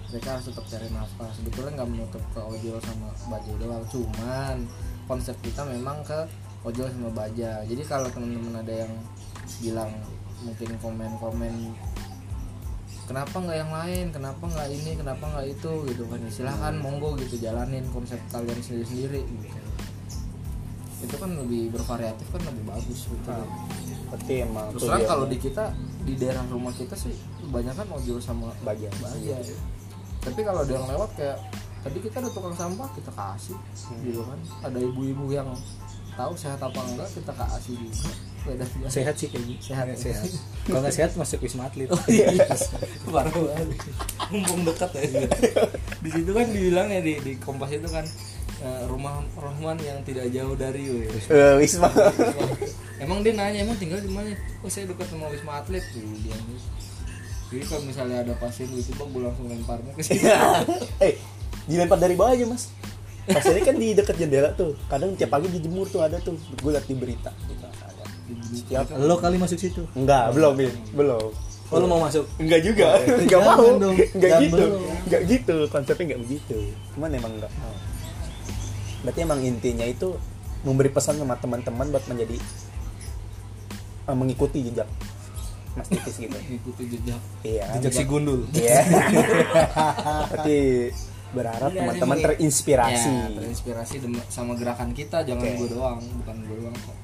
mereka 0.09 0.37
harus 0.37 0.45
tetap 0.49 0.65
cari 0.65 0.87
nafkah. 0.89 1.29
Sebetulnya 1.37 1.71
nggak 1.81 1.89
menutup 1.89 2.23
ke 2.33 2.41
ojol 2.41 2.77
sama 2.81 3.09
bajai 3.29 3.55
doang 3.61 3.85
cuman 3.89 4.57
konsep 5.05 5.35
kita 5.45 5.61
memang 5.65 6.01
ke 6.05 6.19
ojol 6.65 6.89
sama 6.89 7.09
baja. 7.13 7.61
Jadi 7.65 7.81
kalau 7.85 8.09
teman-teman 8.09 8.61
ada 8.61 8.73
yang 8.85 8.93
bilang 9.61 9.91
mungkin 10.39 10.69
komen-komen 10.79 11.53
kenapa 13.09 13.35
nggak 13.41 13.57
yang 13.57 13.71
lain? 13.73 14.05
Kenapa 14.13 14.43
nggak 14.45 14.69
ini? 14.69 14.91
Kenapa 14.97 15.23
nggak 15.25 15.47
itu? 15.49 15.73
Gitu 15.89 16.03
kan 16.05 16.19
ya 16.21 16.29
silahkan 16.29 16.73
monggo 16.77 17.17
gitu 17.17 17.41
jalanin 17.41 17.85
konsep 17.93 18.17
kalian 18.33 18.59
sendiri-sendiri 18.61 19.21
gitu. 19.25 19.57
Itu 20.99 21.15
kan 21.15 21.31
lebih 21.37 21.73
bervariatif 21.73 22.27
kan 22.33 22.41
lebih 22.49 22.63
bagus 22.65 23.09
gitu. 23.09 23.33
Berarti 24.09 24.33
emang 24.41 24.73
terus 24.73 24.89
kalau 25.05 25.25
di 25.29 25.37
kita 25.37 25.69
di 26.01 26.17
daerah 26.17 26.41
rumah 26.49 26.73
kita 26.73 26.97
sih 26.97 27.13
kebanyakan 27.45 27.87
ojol 27.93 28.17
sama 28.17 28.49
bagian 28.65 28.93
baja 28.97 29.37
tapi 30.19 30.39
kalau 30.43 30.61
ada 30.67 30.71
yang 30.71 30.87
lewat 30.87 31.09
kayak 31.15 31.37
tadi 31.79 31.97
kita 32.03 32.15
ada 32.19 32.29
tukang 32.31 32.55
sampah 32.55 32.89
kita 32.91 33.11
kasih 33.15 33.57
gitu 34.03 34.21
kan 34.27 34.39
ada 34.67 34.79
ibu-ibu 34.83 35.31
yang 35.31 35.47
tahu 36.19 36.33
sehat 36.35 36.59
apa 36.59 36.79
enggak 36.83 37.07
kita 37.15 37.31
kasih 37.31 37.75
juga 37.79 38.11
beda 38.39 38.65
biasa 38.65 38.93
sehat 38.95 39.15
sih 39.19 39.27
kayaknya 39.27 39.55
sehat 39.59 39.85
ya? 39.87 39.95
sehat 39.95 40.27
kalau 40.63 40.79
nggak 40.83 40.95
sehat 40.95 41.11
masuk 41.15 41.39
wisma 41.43 41.67
atlet 41.67 41.91
Oh 41.91 42.03
iya, 42.07 42.31
parah 43.13 43.31
banget. 43.35 43.67
Mumpung 44.31 44.61
dekat 44.63 44.91
ya. 44.95 45.27
Di 45.99 46.09
situ 46.13 46.31
kan 46.31 46.47
dibilang 46.47 46.87
ya 46.87 47.01
di, 47.03 47.19
di 47.19 47.33
Kompas 47.35 47.73
itu 47.75 47.89
kan 47.91 48.05
eh, 48.63 48.81
rumah 48.87 49.25
Rohman 49.35 49.75
yang 49.83 49.99
tidak 50.07 50.31
jauh 50.31 50.55
dari 50.55 50.87
we. 50.87 51.03
Eh, 51.09 51.53
Wisma 51.59 51.91
Emang 52.99 53.23
dia 53.23 53.35
nanya 53.35 53.63
emang 53.63 53.75
tinggal 53.79 53.99
di 53.99 54.11
mana? 54.11 54.31
Oh 54.63 54.71
saya 54.71 54.87
dekat 54.87 55.07
sama 55.11 55.27
Wisma 55.31 55.59
Atlet 55.59 55.83
tuh 55.91 56.03
dia. 56.23 56.35
Jadi 57.49 57.63
kalau 57.65 57.81
misalnya 57.81 58.17
ada 58.21 58.33
pasien 58.37 58.69
gitu 58.69 58.93
bang, 58.93 59.09
gue 59.09 59.21
langsung 59.25 59.45
lemparnya 59.49 59.91
ke 59.97 60.01
situ. 60.05 60.25
eh 61.05 61.17
dilempar 61.65 61.97
dari 61.97 62.13
bawah 62.13 62.37
aja 62.37 62.45
mas. 62.45 62.69
Pas 63.29 63.45
ini 63.45 63.61
kan 63.61 63.75
di 63.77 63.93
dekat 63.97 64.15
jendela 64.17 64.53
tuh. 64.53 64.77
Kadang 64.89 65.17
tiap 65.17 65.33
pagi 65.33 65.49
dijemur 65.49 65.89
tuh 65.89 66.01
ada 66.01 66.17
tuh. 66.21 66.37
Gue 66.61 66.73
liat 66.73 66.85
di 66.85 66.95
berita. 66.97 67.33
Gitu 67.49 67.65
ada 67.65 67.89
setiap 68.29 68.85
lo 68.97 69.17
kali 69.17 69.41
masuk 69.41 69.57
situ? 69.57 69.81
Enggak 69.97 70.33
belum 70.33 70.53
Bin. 70.57 70.73
belum. 70.93 71.29
Oh 71.69 71.77
lo 71.77 71.85
mau 71.85 72.01
masuk? 72.01 72.25
Enggak 72.41 72.61
juga. 72.65 72.97
Enggak 73.05 73.29
Jangan 73.29 73.57
mau. 73.57 73.69
dong. 73.77 73.95
enggak 73.97 74.09
Jangan 74.17 74.41
gitu. 74.45 74.53
belum. 74.57 74.81
enggak 75.05 75.21
gitu. 75.29 75.55
Konsepnya 75.69 76.03
enggak 76.09 76.21
begitu. 76.25 76.57
Cuman 76.97 77.09
emang 77.13 77.33
enggak 77.37 77.53
mau. 77.61 77.75
Berarti 79.05 79.19
emang 79.21 79.39
intinya 79.41 79.85
itu 79.85 80.17
memberi 80.65 80.89
pesan 80.91 81.21
sama 81.21 81.37
teman-teman 81.39 81.87
buat 81.93 82.05
menjadi 82.09 82.37
eh, 84.09 84.15
mengikuti 84.17 84.59
jejak 84.65 84.89
mas 85.79 85.87
titis 85.87 86.15
gitu 86.19 86.37
Ikuti 86.59 86.83
jejak. 86.89 87.21
iya 87.41 87.65
jejak 87.79 87.93
si 87.93 88.03
gundul 88.03 88.43
iya 88.51 88.83
berarti 90.29 90.59
berharap 91.29 91.69
Iya, 91.69 91.79
teman-teman 91.79 92.17
terinspirasi 92.19 93.05
Ya, 93.07 93.29
terinspirasi 93.31 93.95
sama 94.27 94.53
gerakan 94.53 94.91
kita, 94.91 95.21
jangan 95.21 95.45
Oke. 95.45 95.57
gue 95.57 95.69
doang, 95.71 96.01
bukan 96.01 96.35
gue 96.41 96.57
doang 96.57 96.73
kok. 96.75 96.97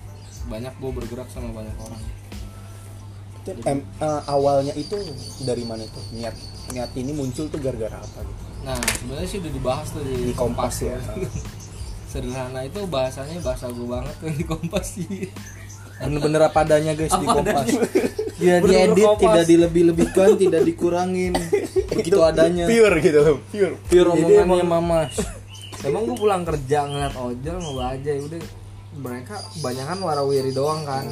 Banyak 0.45 0.73
gue 0.75 0.91
bergerak 0.91 1.29
sama 1.29 1.53
banyak 1.53 1.77
orang. 1.77 2.01
Itu, 3.37 3.49
em, 3.63 3.85
eh, 3.85 4.21
awalnya 4.25 4.73
itu 4.73 4.97
dari 5.39 5.61
mana 5.61 5.85
itu 5.85 6.01
niat 6.11 6.33
niat 6.67 6.89
ini 6.97 7.13
muncul 7.13 7.45
tuh 7.45 7.61
gara-gara 7.61 7.93
apa 7.95 8.19
gitu 8.19 8.43
Nah, 8.65 8.73
sebenarnya 8.97 9.27
sih 9.29 9.37
udah 9.37 9.51
dibahas 9.53 9.87
tuh 9.93 10.01
di, 10.01 10.15
di 10.25 10.33
kompas 10.33 10.73
ya 10.81 10.97
Sederhana 12.09 12.65
itu 12.65 12.81
bahasanya 12.89 13.37
bahasa 13.39 13.69
gue 13.69 13.85
banget 13.85 14.15
tuh 14.17 14.33
di 14.33 14.41
kompas 14.41 14.85
sih. 14.91 15.29
bener-bener 15.95 16.41
apa 16.41 16.59
adanya 16.59 16.91
guys 16.91 17.13
di 17.13 17.21
Apa 17.21 17.33
kompas 17.37 17.61
adanya. 17.61 17.81
Tidak 18.35 18.59
Bener-bener 18.61 18.89
diedit 18.91 19.17
tidak 19.17 19.43
dilebih-lebihkan 19.47 20.29
tidak 20.43 20.61
dikurangin. 20.63 21.33
Begitu 21.87 22.19
adanya. 22.19 22.65
pure 22.67 22.97
gitu 22.99 23.19
loh 23.19 23.37
pure. 23.47 23.75
Pure 23.87 24.07
Jadi 24.11 24.21
omongannya 24.21 24.43
emang- 24.59 24.67
mamas 24.67 25.13
Emang 25.85 26.01
gue 26.03 26.17
pulang 26.17 26.41
kerja 26.41 26.79
ngeliat 26.83 27.13
ojol 27.13 27.57
mau 27.61 27.77
aja 27.79 28.09
udah. 28.09 28.41
Mereka 28.95 29.35
kebanyakan 29.53 29.97
warawiri 30.01 30.49
doang 30.49 30.81
kan. 30.81 31.05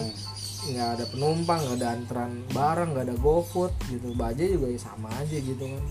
Nggak 0.63 0.89
ada 0.97 1.05
penumpang 1.07 1.59
nggak 1.61 1.77
ada 1.77 1.87
antrean 1.93 2.31
barang 2.49 2.89
nggak 2.91 3.05
ada 3.05 3.15
GoFood 3.15 3.69
gitu. 3.87 4.07
Baja 4.17 4.41
juga 4.41 4.67
ya 4.67 4.79
sama 4.79 5.13
aja 5.13 5.35
gitu 5.35 5.61
kan. 5.61 5.83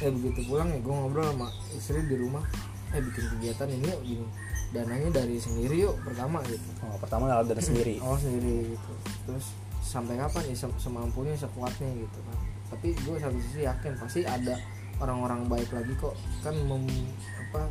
Eh 0.00 0.08
begitu 0.08 0.40
pulang 0.48 0.72
ya 0.72 0.80
gue 0.80 0.94
ngobrol 0.94 1.26
sama 1.28 1.48
istri 1.70 2.00
di 2.02 2.16
rumah. 2.16 2.42
Eh 2.90 3.02
bikin 3.02 3.24
kegiatan 3.36 3.68
ini 3.68 3.86
yuk 3.86 4.00
gini. 4.02 4.26
Dananya 4.72 5.10
dari 5.12 5.36
sendiri 5.36 5.74
yuk 5.84 5.94
pertama 6.00 6.40
gitu. 6.48 6.64
Oh, 6.80 6.96
pertama 6.96 7.28
dari 7.44 7.60
sendiri. 7.60 7.94
Oh 8.00 8.16
sendiri 8.16 8.72
gitu. 8.72 8.92
Terus 9.28 9.46
sampai 9.84 10.16
kapan 10.16 10.48
ya 10.48 10.56
sem- 10.56 10.80
semampunya 10.80 11.36
sekuatnya 11.36 11.92
gitu 11.92 12.18
kan. 12.24 12.38
Tapi 12.72 12.96
gue 12.96 13.16
satu 13.20 13.38
sisi 13.44 13.68
yakin 13.68 13.92
pasti 14.00 14.20
ada 14.24 14.56
orang-orang 14.96 15.44
baik 15.44 15.68
lagi 15.76 15.92
kok. 16.00 16.16
Kan 16.40 16.56
mem- 16.64 17.12
apa 17.52 17.68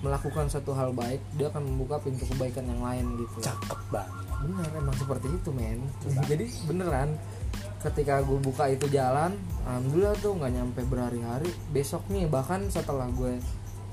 melakukan 0.00 0.48
satu 0.48 0.72
hal 0.76 0.92
baik 0.96 1.20
dia 1.36 1.52
akan 1.52 1.62
membuka 1.68 2.00
pintu 2.00 2.24
kebaikan 2.32 2.64
yang 2.64 2.80
lain 2.80 3.04
gitu. 3.20 3.44
Cakep 3.44 3.80
banget. 3.92 4.24
Bener 4.40 4.68
emang 4.80 4.96
seperti 4.96 5.28
itu 5.28 5.50
men. 5.52 5.80
Jadi 6.24 6.46
beneran 6.64 7.20
ketika 7.84 8.24
gue 8.24 8.40
buka 8.40 8.72
itu 8.72 8.88
jalan 8.90 9.36
alhamdulillah 9.68 10.16
tuh 10.18 10.32
nggak 10.40 10.52
nyampe 10.56 10.80
berhari-hari. 10.88 11.52
Besoknya 11.70 12.24
bahkan 12.32 12.64
setelah 12.72 13.08
gue 13.12 13.36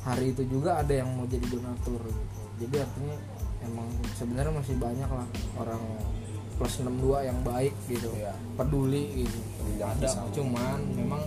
hari 0.03 0.35
itu 0.35 0.43
juga 0.47 0.79
ada 0.79 0.91
yang 0.91 1.11
mau 1.15 1.27
jadi 1.27 1.43
donatur 1.47 1.99
gitu. 1.99 2.39
Jadi 2.63 2.75
artinya 2.79 3.15
emang 3.63 3.87
sebenarnya 4.19 4.51
masih 4.51 4.75
banyak 4.75 5.07
lah 5.07 5.27
orang 5.55 5.83
plus 6.57 6.81
62 6.81 7.29
yang 7.29 7.39
baik 7.41 7.73
gitu. 7.89 8.09
Iya. 8.13 8.33
peduli 8.55 9.25
gitu. 9.25 9.39
Ada 9.81 10.07
pisah. 10.07 10.29
cuman 10.31 10.79
memang 10.93 11.21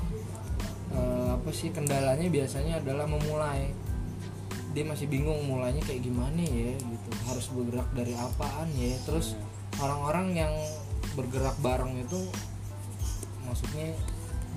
eh, 0.94 1.28
apa 1.34 1.50
sih 1.50 1.74
kendalanya 1.74 2.26
biasanya 2.30 2.80
adalah 2.80 3.06
memulai. 3.10 3.74
Dia 4.76 4.84
masih 4.84 5.08
bingung 5.08 5.40
mulainya 5.48 5.80
kayak 5.82 6.04
gimana 6.04 6.40
ya 6.40 6.76
gitu. 6.76 7.08
Harus 7.26 7.46
bergerak 7.50 7.88
dari 7.96 8.14
apaan 8.14 8.68
ya. 8.76 8.92
Terus 9.08 9.34
orang-orang 9.80 10.36
yang 10.36 10.52
bergerak 11.16 11.56
bareng 11.64 11.96
itu 11.96 12.20
maksudnya 13.48 13.96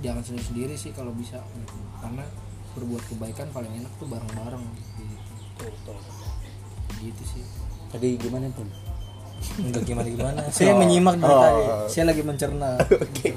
jangan 0.04 0.24
sendiri 0.24 0.44
sendiri 0.44 0.76
sih 0.76 0.92
kalau 0.96 1.12
bisa 1.16 1.40
gitu. 1.40 1.76
karena 2.00 2.24
berbuat 2.76 3.04
kebaikan 3.12 3.48
paling 3.52 3.72
enak 3.80 3.92
tuh 4.00 4.08
bareng-bareng 4.08 4.64
gitu, 4.96 5.92
gitu 7.04 7.24
sih. 7.26 7.44
Tadi 7.90 8.16
gimana 8.22 8.48
pun 8.54 8.70
enggak 9.58 9.84
gimana 9.84 10.08
gimana 10.08 10.40
saya 10.56 10.72
Oh. 10.72 10.78
menyimak 10.78 11.16
dari 11.16 11.30
Oh. 11.30 11.42
tadi 11.42 11.62
saya 11.88 12.04
lagi 12.06 12.22
mencerna. 12.22 12.70
Oke. 13.06 13.30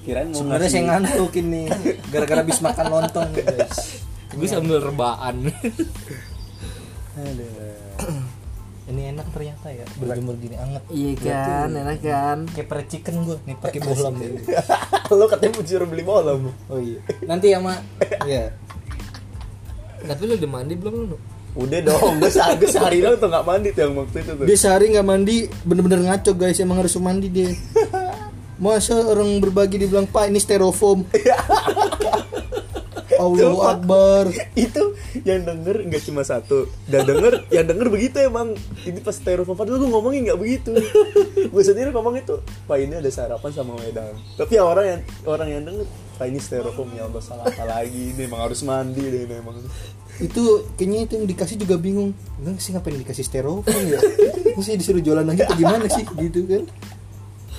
Kirain 0.00 0.26
mau 0.26 0.36
sebenarnya 0.36 0.60
ngasih- 0.62 0.80
saya 0.80 0.90
ngantuk 0.90 1.32
ini. 1.36 1.62
Gara-gara 2.08 2.40
habis 2.40 2.58
makan 2.58 2.86
lontong 2.88 3.30
guys. 3.36 3.76
gue 4.30 4.46
sambil 4.46 4.78
rebaan 4.78 5.42
Aduh. 7.12 8.22
ini 8.86 9.10
enak 9.10 9.26
ternyata 9.30 9.68
ya. 9.68 9.82
Berjemur 9.96 10.34
gini 10.34 10.54
anget. 10.54 10.82
Iya 10.88 11.12
kan, 11.16 11.68
enak 11.68 11.98
kan. 12.00 12.38
kayak 12.48 12.66
pere 12.66 12.82
chicken 12.86 13.22
gue 13.22 13.36
nih 13.44 13.56
pakai 13.56 13.78
bohlam 13.80 14.14
lo 15.10 15.24
katanya 15.26 15.52
mau 15.52 15.64
suruh 15.64 15.84
beli 15.84 16.02
bola 16.02 16.32
Bu. 16.34 16.50
oh 16.68 16.78
iya. 16.78 16.98
Nanti 17.22 17.50
ya 17.50 17.58
mak. 17.58 17.82
Iya. 18.22 18.54
Tapi 20.00 20.22
lu 20.24 20.34
udah 20.34 20.48
mandi 20.48 20.74
belum 20.74 20.94
lu? 21.06 21.18
Udah 21.50 21.80
dong 21.82 22.22
gue 22.22 22.30
sehari, 22.30 22.62
sehari 22.70 22.98
dong 23.02 23.18
tuh 23.18 23.26
nggak 23.26 23.42
mandi 23.42 23.74
tuh 23.74 23.90
yang 23.90 23.94
waktu 23.98 24.22
itu 24.22 24.32
tuh 24.38 24.44
Dia 24.46 24.58
sehari 24.58 24.94
nggak 24.94 25.06
mandi, 25.06 25.36
bener-bener 25.66 26.00
ngaco 26.06 26.30
guys. 26.38 26.62
Emang 26.62 26.78
harus 26.78 26.94
mandi 27.02 27.26
dia. 27.26 27.50
Masa 28.62 28.94
orang 28.94 29.40
berbagi 29.40 29.80
dibilang 29.80 30.06
Pak 30.06 30.30
ini 30.30 30.38
styrofoam. 30.38 31.02
Allahu 33.20 33.60
Akbar. 33.60 34.32
itu 34.56 34.96
yang 35.24 35.44
denger 35.44 35.86
nggak 35.86 36.02
cuma 36.06 36.22
satu 36.22 36.70
dan 36.88 37.04
denger 37.04 37.44
yang 37.54 37.66
denger 37.68 37.88
begitu 37.92 38.16
emang 38.24 38.56
ini 38.84 39.00
pas 39.02 39.16
styrofoam 39.16 39.56
padahal 39.56 39.80
gue 39.80 39.90
ngomongin 39.90 40.20
nggak 40.30 40.40
begitu 40.40 40.72
gue 41.52 41.62
sendiri 41.64 41.92
ngomong 41.92 42.20
itu 42.20 42.40
pak 42.64 42.78
ini 42.80 42.98
ada 42.98 43.10
sarapan 43.12 43.50
sama 43.52 43.76
wedang 43.80 44.16
tapi 44.36 44.56
yang 44.56 44.68
orang 44.68 44.86
yang 44.86 45.00
orang 45.26 45.48
yang 45.48 45.62
denger 45.66 45.86
pak 46.20 46.26
ini 46.28 46.38
styrofoam 46.40 46.88
ya 46.92 47.08
Allah 47.08 47.22
salah 47.24 47.44
apa 47.48 47.64
lagi 47.64 48.12
ini 48.16 48.28
emang 48.28 48.44
harus 48.44 48.60
mandi 48.62 49.04
deh 49.04 49.24
ini 49.24 49.34
emang 49.40 49.56
Itu 50.20 50.68
kayaknya 50.76 51.08
itu 51.08 51.12
yang 51.16 51.26
dikasih 51.32 51.56
juga 51.56 51.80
bingung. 51.80 52.12
Enggak 52.36 52.60
sih 52.60 52.76
ngapain 52.76 52.92
dikasih 52.92 53.24
styrofoam 53.24 53.84
ya? 53.88 53.96
Mesti 54.52 54.76
disuruh 54.76 55.00
jualan 55.00 55.24
lagi 55.24 55.48
atau 55.48 55.56
gimana 55.56 55.88
sih 55.88 56.04
gitu 56.04 56.44
kan? 56.44 56.68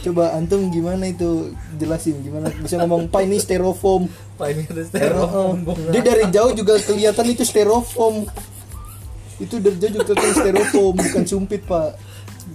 Coba 0.01 0.37
antum 0.37 0.69
gimana 0.69 1.09
itu 1.09 1.53
jelasin 1.81 2.21
gimana 2.21 2.53
bisa 2.61 2.77
ngomong 2.81 3.09
Pak 3.09 3.25
ini 3.25 3.41
styrofoam. 3.41 4.05
Ini? 4.49 4.63
Ada 4.65 4.83
Oh, 5.21 5.53
dia 5.93 6.01
dari 6.01 6.25
jauh 6.33 6.51
juga 6.57 6.73
kelihatan 6.81 7.25
itu 7.29 7.43
styrofoam 7.45 8.25
itu 9.41 9.57
dari 9.57 9.77
jauh 9.81 9.91
juga 9.97 10.13
kelihatan 10.13 10.37
styrofoam 10.37 10.93
bukan 10.93 11.23
sumpit 11.25 11.61
pak. 11.65 11.97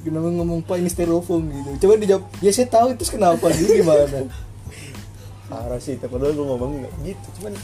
Kenapa 0.07 0.29
ngomong 0.31 0.63
pak 0.63 0.79
ini 0.79 0.91
styrofoam 0.91 1.51
gitu. 1.51 1.87
Coba 1.87 1.99
dijawab 1.99 2.25
ya 2.39 2.51
saya 2.55 2.69
tahu 2.71 2.95
itu 2.95 3.03
kenapa 3.11 3.51
gitu 3.55 3.83
gimana? 3.83 4.31
Parah 5.51 5.79
sih 5.83 5.99
tapi 5.99 6.15
padahal 6.15 6.35
gue 6.35 6.47
ngomongin 6.47 6.79
nggak 6.87 6.95
gitu. 7.11 7.27
Cuman 7.43 7.55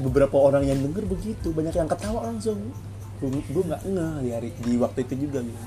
beberapa 0.00 0.36
orang 0.40 0.64
yang 0.64 0.80
denger 0.80 1.04
begitu 1.04 1.52
banyak 1.52 1.76
yang 1.76 1.88
ketawa 1.88 2.32
langsung. 2.32 2.60
Gue 3.20 3.28
gue 3.28 3.64
nggak 3.68 3.82
ngeh 3.84 4.14
di 4.24 4.30
hari 4.32 4.48
di 4.64 4.72
waktu 4.80 5.04
itu 5.04 5.28
juga 5.28 5.44
gitu. 5.44 5.64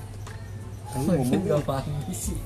Kan 0.90 1.00
gue 1.06 1.14
ngomong 1.22 1.62
mandi 1.62 2.16
sih. 2.18 2.38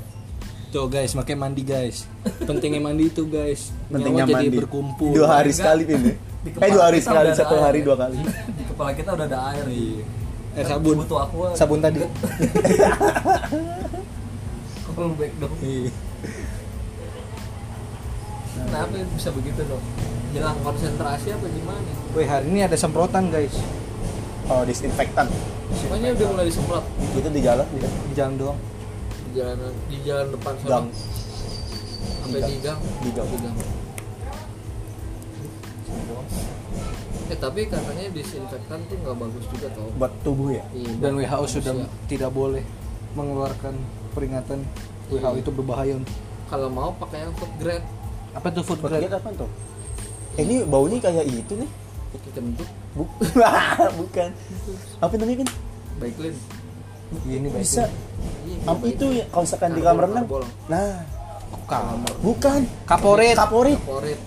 Tuh 0.70 0.86
guys, 0.86 1.18
makanya 1.18 1.40
mandi 1.42 1.66
guys. 1.66 2.06
Pentingnya 2.46 2.78
mandi 2.78 3.10
itu 3.10 3.26
guys. 3.26 3.74
pentingnya 3.90 4.30
Nyawa 4.30 4.36
mandi 4.38 4.48
jadi 4.54 4.60
berkumpul. 4.62 5.12
dua 5.18 5.28
hari 5.42 5.50
sekali 5.50 5.82
ini 5.90 6.14
Di 6.46 6.50
eh 6.56 6.70
dua 6.70 6.84
hari 6.88 7.00
sekali 7.02 7.34
satu 7.34 7.58
air. 7.58 7.64
hari 7.66 7.80
dua 7.82 7.98
kali 7.98 8.22
Di 8.54 8.64
kepala 8.70 8.94
kita 8.94 9.18
udah 9.18 9.26
ada 9.26 9.40
air 9.50 9.66
nih. 9.66 10.06
Eh 10.54 10.64
sabun. 10.64 11.02
Butuh 11.02 11.20
aku 11.26 11.38
sabun 11.58 11.82
tadi 11.82 12.06
Call 14.86 15.10
back 15.18 15.34
dong. 15.42 15.54
Kenapa 18.54 18.94
bisa 19.10 19.30
begitu 19.34 19.62
dong? 19.66 19.84
Hilang 20.30 20.58
konsentrasi 20.62 21.34
apa 21.34 21.46
gimana? 21.50 21.90
Wih 22.14 22.28
hari 22.30 22.46
ini 22.46 22.62
ada 22.62 22.78
semprotan 22.78 23.34
guys 23.34 23.58
oh 24.50 24.66
disinfektan 24.66 25.30
Semuanya 25.78 26.18
udah 26.18 26.28
mulai 26.34 26.46
disemprot 26.46 26.82
itu 27.14 27.30
di 27.30 27.42
jalan 27.42 27.66
di 27.70 27.80
di 27.82 28.14
jalan 28.18 28.34
doang 28.36 28.58
di 29.30 29.38
jalan 29.38 29.58
di 29.86 29.98
jalan 30.02 30.28
depan 30.34 30.54
sana. 30.58 30.70
gang. 30.74 30.88
Sampai 32.26 32.42
di 32.42 32.56
gang. 32.66 32.80
Di 33.06 33.10
gang. 33.14 33.30
Eh 37.30 37.38
tapi 37.38 37.62
katanya 37.70 38.10
disinfektan 38.10 38.80
tuh 38.90 38.98
nggak 39.06 39.16
bagus 39.22 39.46
juga 39.54 39.68
tau. 39.78 39.86
buat 40.02 40.14
tubuh 40.26 40.50
ya? 40.50 40.66
Iya, 40.74 40.98
dan 40.98 41.12
WHO 41.14 41.46
sudah 41.46 41.74
tidak 42.10 42.34
boleh 42.34 42.66
mengeluarkan 43.14 43.78
peringatan 44.18 44.66
WHO 45.14 45.38
itu 45.38 45.50
berbahaya 45.54 45.94
untuk 46.02 46.18
kalau 46.50 46.70
mau 46.74 46.90
pakai 46.98 47.30
yang 47.30 47.34
food 47.38 47.54
grade. 47.62 47.86
Apa 48.34 48.50
tuh 48.50 48.66
food 48.66 48.82
buat 48.82 48.90
grade 48.90 49.06
lihat 49.06 49.22
apa 49.22 49.30
tuh? 49.46 49.50
Eh, 50.38 50.42
ini 50.42 50.66
baunya 50.66 50.98
kayak 50.98 51.30
itu 51.30 51.54
nih. 51.54 51.70
Kentut 52.34 52.66
Buk- 52.98 53.14
bukan. 54.02 54.30
Apa 54.98 55.14
namanya 55.22 55.46
kan 55.46 55.50
baik 56.02 56.14
clean. 56.18 56.36
Ini 57.26 57.48
baik 57.50 57.62
bisa. 57.62 57.84
Iya, 58.46 58.58
Am- 58.70 58.80
baik 58.80 58.94
itu 58.96 59.06
ya? 59.14 59.26
Kalau 59.30 59.44
misalkan 59.46 59.70
di 59.74 59.82
Karbol, 59.82 59.90
kamar 59.90 60.04
renang 60.10 60.26
nah. 60.70 60.96
Kamar 61.66 62.14
bukan. 62.22 62.62
Kaporit. 62.86 63.36
Kaporit. 63.36 63.80
Favorit 63.80 64.20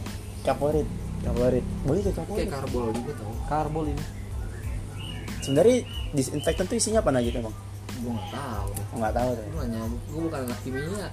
kaporit. 0.43 0.87
Kaporit. 1.23 1.65
Boleh 1.87 2.01
kayak 2.03 2.15
kayak 2.19 2.27
kaporit 2.27 2.49
karbol 2.51 2.87
juga 2.91 3.13
tau. 3.15 3.33
karbol 3.47 3.85
ini. 3.87 4.05
Sebenarnya 5.43 5.77
disinfektan 6.15 6.67
tuh 6.67 6.77
isinya 6.79 7.01
apa 7.03 7.11
aja 7.15 7.31
tuh 7.31 7.41
emang 7.47 7.57
Gue 8.03 8.11
nggak 8.11 8.31
tahu. 8.35 8.69
Oh, 8.75 8.97
nggak 8.99 9.15
tahu 9.15 9.31
tuh 9.31 9.45
Gue 9.47 9.61
nanya, 9.63 9.81
gue 9.87 10.21
bukan 10.27 10.41
anak 10.43 10.59
kimia. 10.67 11.07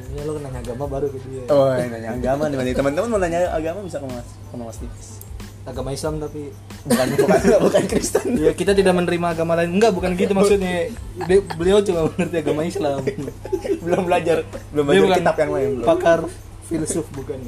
ini 0.00 0.20
lo 0.24 0.32
nanya 0.40 0.58
agama 0.64 0.84
baru 0.88 1.06
ke 1.12 1.18
dia 1.28 1.42
oh 1.52 1.68
nanya 1.76 2.08
agama 2.16 2.42
nih. 2.48 2.56
Bang. 2.56 2.76
teman-teman 2.80 3.08
mau 3.12 3.20
nanya 3.20 3.38
agama 3.52 3.78
bisa 3.84 4.00
ke 4.00 4.06
mas 4.08 4.24
ke 4.24 4.54
mas 4.56 4.78
Divis 4.80 5.08
agama 5.68 5.92
Islam 5.92 6.16
tapi 6.16 6.48
bukan 6.88 7.06
bukan 7.20 7.38
bukan 7.68 7.82
Kristen. 7.86 8.26
Ya 8.40 8.52
kita 8.56 8.72
tidak 8.72 8.96
menerima 8.96 9.26
agama 9.36 9.52
lain. 9.60 9.76
Enggak 9.76 9.92
bukan 9.92 10.16
gitu 10.16 10.32
maksudnya. 10.32 10.88
Dia- 11.28 11.44
beliau 11.56 11.84
cuma 11.84 12.08
mengerti 12.08 12.36
agama 12.40 12.62
Islam. 12.64 12.98
Belum 13.84 14.02
belajar 14.04 14.44
belum 14.72 14.84
belajar 14.88 15.02
bukan 15.04 15.18
kitab 15.20 15.36
yang 15.40 15.52
lain 15.52 15.70
belum. 15.80 15.86
pakar 15.88 16.20
filsuf 16.68 17.06
bukan 17.12 17.38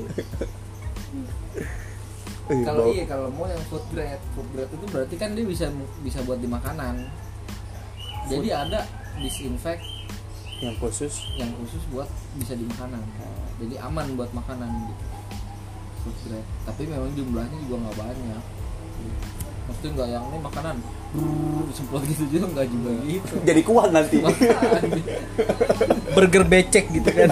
Ih, 2.50 2.66
Kalau 2.66 2.90
iya 2.90 3.04
kalau 3.06 3.30
mau 3.30 3.46
yang 3.46 3.62
food 3.70 3.84
grade, 3.94 4.18
food 4.34 4.48
grade 4.50 4.72
itu 4.74 4.86
berarti 4.90 5.14
kan 5.14 5.30
dia 5.38 5.46
bisa 5.46 5.70
bisa 6.02 6.18
buat 6.26 6.42
di 6.42 6.50
makanan. 6.50 7.06
Jadi 8.26 8.48
ada 8.50 8.82
disinfect 9.22 9.82
yang 10.58 10.74
khusus? 10.78 11.22
yang 11.38 11.50
khusus 11.58 11.82
buat 11.94 12.10
bisa 12.34 12.58
di 12.58 12.66
makanan. 12.66 13.02
Jadi 13.62 13.74
aman 13.78 14.06
buat 14.18 14.30
makanan 14.34 14.68
gitu. 14.90 15.02
Grade. 16.10 16.48
Tapi 16.66 16.82
memang 16.90 17.10
jumlahnya 17.14 17.56
juga 17.66 17.76
nggak 17.86 17.96
banyak. 17.98 18.42
Maksudnya 19.62 19.90
nggak 19.94 20.08
yang 20.10 20.24
ini 20.26 20.38
makanan. 20.42 20.76
Brrrr, 21.12 21.62
disemprot 21.68 22.02
gitu 22.08 22.24
juga 22.32 22.46
nggak 22.56 22.66
juga 22.72 22.90
gitu. 23.04 23.34
jadi 23.44 23.60
kuat 23.62 23.88
nanti. 23.94 24.18
Burger 26.16 26.44
becek 26.48 26.90
gitu 26.90 27.10
kan. 27.12 27.28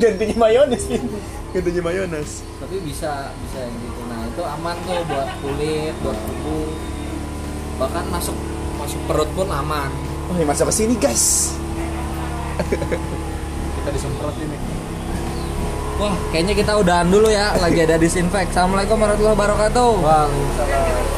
Gantinya 0.00 0.36
mayones. 0.48 0.84
Gantinya 1.52 1.82
mayones. 1.84 2.30
Tapi 2.62 2.76
bisa 2.86 3.34
bisa 3.44 3.60
gitu. 3.68 4.00
Nah 4.08 4.20
itu 4.24 4.42
aman 4.42 4.76
tuh 4.86 5.00
buat 5.04 5.28
kulit 5.44 5.94
buat 6.00 6.16
tubuh. 6.16 6.70
Bahkan 7.78 8.04
masuk 8.08 8.36
masuk 8.80 9.00
perut 9.04 9.30
pun 9.36 9.48
aman. 9.52 9.90
Oh 10.32 10.34
ini 10.38 10.46
masuk 10.48 10.72
ke 10.72 10.74
sini 10.74 10.94
guys. 10.96 11.52
Kita 13.78 13.90
disemprot 13.92 14.34
ini 14.40 14.77
wah 15.98 16.14
kayaknya 16.30 16.54
kita 16.54 16.72
udahan 16.78 17.10
dulu 17.10 17.28
ya. 17.28 17.52
Lagi 17.58 17.82
ada 17.84 17.98
disinfect. 17.98 18.54
Assalamualaikum 18.54 18.96
warahmatullahi 18.96 19.36
wabarakatuh. 19.36 19.90
Waalaikumsalam 20.00 21.17